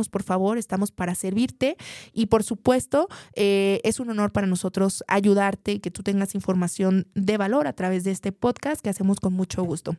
por 0.10 0.24
favor, 0.24 0.58
estamos 0.58 0.92
para 0.92 1.16
servirte 1.16 1.78
y 2.12 2.26
por 2.28 2.44
supuesto, 2.44 3.08
eh, 3.34 3.80
es 3.84 4.00
un 4.00 4.10
honor 4.10 4.32
para 4.32 4.46
nosotros 4.46 5.04
ayudarte 5.08 5.72
y 5.74 5.80
que 5.80 5.92
tú 5.92 6.04
tengas 6.04 6.36
información 6.36 7.08
de 7.16 7.38
valor 7.38 7.68
a 7.68 7.74
través 7.74 8.04
de 8.04 8.12
este 8.12 8.32
podcast 8.32 8.82
que 8.82 8.90
hacemos 8.90 9.20
con 9.20 9.34
mucho 9.34 9.64
gusto. 9.64 9.96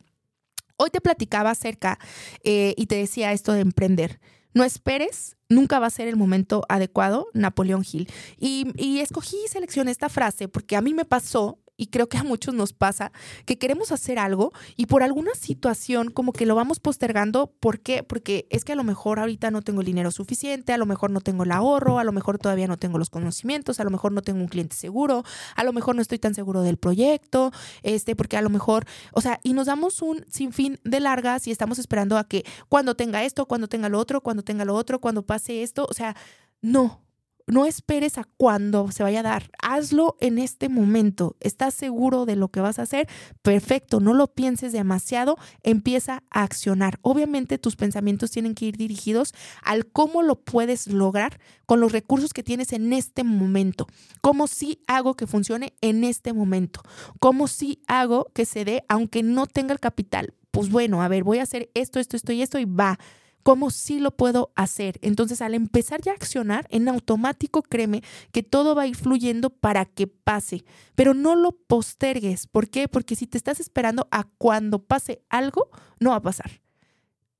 Hoy 0.77 0.91
te 0.91 1.01
platicaba 1.01 1.49
acerca 1.49 1.99
eh, 2.43 2.73
y 2.77 2.85
te 2.85 2.95
decía 2.95 3.33
esto 3.33 3.51
de 3.51 3.61
emprender. 3.61 4.19
No 4.53 4.63
esperes, 4.63 5.37
nunca 5.49 5.79
va 5.79 5.87
a 5.87 5.91
ser 5.91 6.07
el 6.07 6.15
momento 6.15 6.63
adecuado, 6.69 7.27
Napoleón 7.33 7.83
Hill. 7.89 8.07
Y, 8.37 8.67
y 8.75 8.99
escogí 8.99 9.37
y 9.45 9.47
seleccioné 9.49 9.91
esta 9.91 10.09
frase 10.09 10.47
porque 10.47 10.75
a 10.75 10.81
mí 10.81 10.93
me 10.93 11.05
pasó 11.05 11.59
y 11.79 11.87
creo 11.87 12.09
que 12.09 12.17
a 12.17 12.23
muchos 12.23 12.53
nos 12.53 12.73
pasa, 12.73 13.13
que 13.45 13.57
queremos 13.57 13.93
hacer 13.93 14.19
algo 14.19 14.51
y 14.75 14.87
por 14.87 15.01
alguna 15.01 15.33
situación 15.33 16.11
como 16.11 16.33
que 16.33 16.45
lo 16.45 16.53
vamos 16.53 16.81
postergando. 16.81 17.47
¿Por 17.47 17.79
qué? 17.79 18.03
Porque 18.03 18.47
es 18.49 18.65
que 18.65 18.73
a 18.73 18.75
lo 18.75 18.83
mejor 18.83 19.17
ahorita 19.17 19.49
no 19.49 19.61
tengo 19.61 19.79
el 19.79 19.87
dinero 19.87 20.11
suficiente, 20.11 20.73
a 20.73 20.77
lo 20.77 20.85
mejor 20.85 21.09
no 21.09 21.21
tengo 21.21 21.43
el 21.43 21.51
ahorro, 21.53 21.97
a 21.97 22.03
lo 22.03 22.11
mejor 22.11 22.37
todavía 22.37 22.67
no 22.67 22.75
tengo 22.75 22.97
los 22.97 23.09
conocimientos, 23.09 23.79
a 23.79 23.85
lo 23.85 23.91
mejor 23.91 24.11
no 24.11 24.21
tengo 24.21 24.41
un 24.41 24.49
cliente 24.49 24.75
seguro, 24.75 25.23
a 25.55 25.63
lo 25.63 25.71
mejor 25.71 25.95
no 25.95 26.01
estoy 26.01 26.19
tan 26.19 26.35
seguro 26.35 26.63
del 26.63 26.75
proyecto, 26.75 27.53
este, 27.81 28.13
porque 28.13 28.35
a 28.35 28.41
lo 28.41 28.49
mejor, 28.49 28.85
o 29.13 29.21
sea, 29.21 29.39
y 29.41 29.53
nos 29.53 29.67
damos 29.67 30.01
un 30.01 30.25
sinfín 30.29 30.79
de 30.83 30.99
largas 30.99 31.47
y 31.47 31.51
estamos 31.51 31.79
esperando 31.79 32.17
a 32.17 32.25
que 32.25 32.43
cuando 32.67 32.95
tenga 32.95 33.23
esto, 33.23 33.45
cuando 33.45 33.69
tenga 33.69 33.87
lo 33.87 33.99
otro, 33.99 34.19
cuando 34.19 34.43
tenga 34.43 34.65
lo 34.65 34.75
otro, 34.75 34.99
cuando 34.99 35.25
pase 35.25 35.63
esto, 35.63 35.87
o 35.89 35.93
sea, 35.93 36.17
no, 36.61 37.01
no 37.49 37.65
esperes 37.65 38.17
a 38.17 38.25
cuando 38.37 38.91
se 38.91 39.03
vaya 39.03 39.19
a 39.21 39.23
dar. 39.23 39.49
Hazlo 39.61 40.15
en 40.19 40.37
este 40.37 40.69
momento. 40.69 41.35
¿Estás 41.39 41.73
seguro 41.73 42.25
de 42.25 42.35
lo 42.35 42.49
que 42.49 42.61
vas 42.61 42.79
a 42.79 42.83
hacer? 42.83 43.07
Perfecto. 43.41 43.99
No 43.99 44.13
lo 44.13 44.27
pienses 44.27 44.71
demasiado. 44.71 45.37
Empieza 45.63 46.23
a 46.29 46.43
accionar. 46.43 46.99
Obviamente 47.01 47.57
tus 47.57 47.75
pensamientos 47.75 48.31
tienen 48.31 48.55
que 48.55 48.65
ir 48.65 48.77
dirigidos 48.77 49.33
al 49.63 49.87
cómo 49.87 50.21
lo 50.21 50.35
puedes 50.35 50.87
lograr 50.87 51.39
con 51.65 51.79
los 51.79 51.91
recursos 51.91 52.33
que 52.33 52.43
tienes 52.43 52.73
en 52.73 52.93
este 52.93 53.23
momento. 53.23 53.87
¿Cómo 54.21 54.47
sí 54.47 54.81
hago 54.87 55.15
que 55.15 55.27
funcione 55.27 55.73
en 55.81 56.03
este 56.03 56.33
momento? 56.33 56.81
¿Cómo 57.19 57.47
sí 57.47 57.81
hago 57.87 58.31
que 58.33 58.45
se 58.45 58.65
dé 58.65 58.83
aunque 58.87 59.23
no 59.23 59.47
tenga 59.47 59.73
el 59.73 59.79
capital? 59.79 60.33
Pues 60.51 60.69
bueno, 60.69 61.01
a 61.01 61.07
ver, 61.07 61.23
voy 61.23 61.39
a 61.39 61.43
hacer 61.43 61.69
esto, 61.73 61.99
esto, 61.99 62.15
esto 62.15 62.31
y 62.31 62.41
esto 62.41 62.59
y 62.59 62.65
va 62.65 62.97
cómo 63.43 63.71
sí 63.71 63.99
lo 63.99 64.15
puedo 64.15 64.51
hacer. 64.55 64.99
Entonces, 65.01 65.41
al 65.41 65.53
empezar 65.53 66.01
ya 66.01 66.11
a 66.11 66.15
accionar, 66.15 66.67
en 66.69 66.87
automático 66.87 67.61
créeme 67.63 68.03
que 68.31 68.43
todo 68.43 68.75
va 68.75 68.83
a 68.83 68.87
ir 68.87 68.95
fluyendo 68.95 69.49
para 69.49 69.85
que 69.85 70.07
pase, 70.07 70.63
pero 70.95 71.13
no 71.13 71.35
lo 71.35 71.53
postergues. 71.53 72.47
¿Por 72.47 72.69
qué? 72.69 72.87
Porque 72.87 73.15
si 73.15 73.27
te 73.27 73.37
estás 73.37 73.59
esperando 73.59 74.07
a 74.11 74.25
cuando 74.37 74.83
pase 74.83 75.21
algo, 75.29 75.69
no 75.99 76.11
va 76.11 76.17
a 76.17 76.21
pasar. 76.21 76.61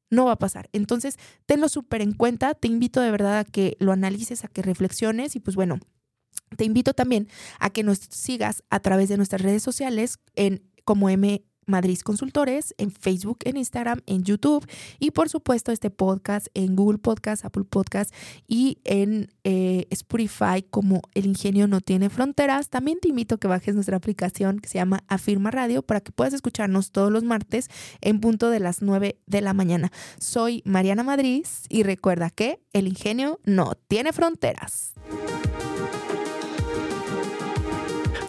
No 0.09 0.25
va 0.25 0.33
a 0.33 0.39
pasar. 0.39 0.69
Entonces, 0.73 1.17
tenlo 1.45 1.69
súper 1.69 2.01
en 2.01 2.13
cuenta. 2.13 2.55
Te 2.55 2.67
invito 2.67 2.99
de 3.01 3.11
verdad 3.11 3.39
a 3.39 3.45
que 3.45 3.77
lo 3.79 3.91
analices, 3.91 4.43
a 4.43 4.47
que 4.47 4.63
reflexiones 4.63 5.35
y 5.35 5.39
pues 5.39 5.55
bueno, 5.55 5.79
te 6.57 6.65
invito 6.65 6.93
también 6.93 7.27
a 7.59 7.69
que 7.69 7.83
nos 7.83 7.99
sigas 8.09 8.63
a 8.69 8.79
través 8.79 9.09
de 9.09 9.17
nuestras 9.17 9.41
redes 9.41 9.61
sociales 9.61 10.19
en 10.35 10.63
como 10.83 11.09
M 11.09 11.43
Madrid 11.69 11.99
Consultores, 11.99 12.75
en 12.77 12.91
Facebook, 12.91 13.39
en 13.45 13.57
Instagram, 13.57 14.01
en 14.05 14.23
YouTube 14.23 14.67
y 14.99 15.11
por 15.11 15.29
supuesto 15.29 15.71
este 15.71 15.89
podcast 15.89 16.47
en 16.53 16.75
Google 16.75 16.97
Podcast, 16.97 17.45
Apple 17.45 17.63
Podcast 17.63 18.13
y 18.47 18.79
en 18.83 19.31
eh, 19.43 19.87
Spotify 19.89 20.63
como 20.69 21.01
El 21.13 21.25
Ingenio 21.25 21.67
No 21.67 21.81
Tiene 21.81 22.09
Fronteras. 22.09 22.69
También 22.69 22.99
te 22.99 23.09
invito 23.09 23.35
a 23.35 23.37
que 23.39 23.47
bajes 23.47 23.75
nuestra 23.75 23.97
aplicación 23.97 24.59
que 24.59 24.69
se 24.69 24.77
llama 24.77 25.03
Afirma 25.07 25.51
Radio 25.51 25.81
para 25.81 26.01
que 26.01 26.11
puedas 26.11 26.33
escucharnos 26.33 26.91
todos 26.91 27.11
los 27.11 27.23
martes 27.23 27.69
en 28.01 28.19
punto 28.19 28.49
de 28.49 28.59
las 28.59 28.81
9 28.81 29.17
de 29.25 29.41
la 29.41 29.53
mañana. 29.53 29.91
Soy 30.19 30.61
Mariana 30.65 31.03
Madrid 31.03 31.45
y 31.69 31.83
recuerda 31.83 32.29
que 32.29 32.59
El 32.73 32.87
Ingenio 32.87 33.39
no 33.45 33.75
tiene 33.87 34.13
fronteras. 34.13 34.93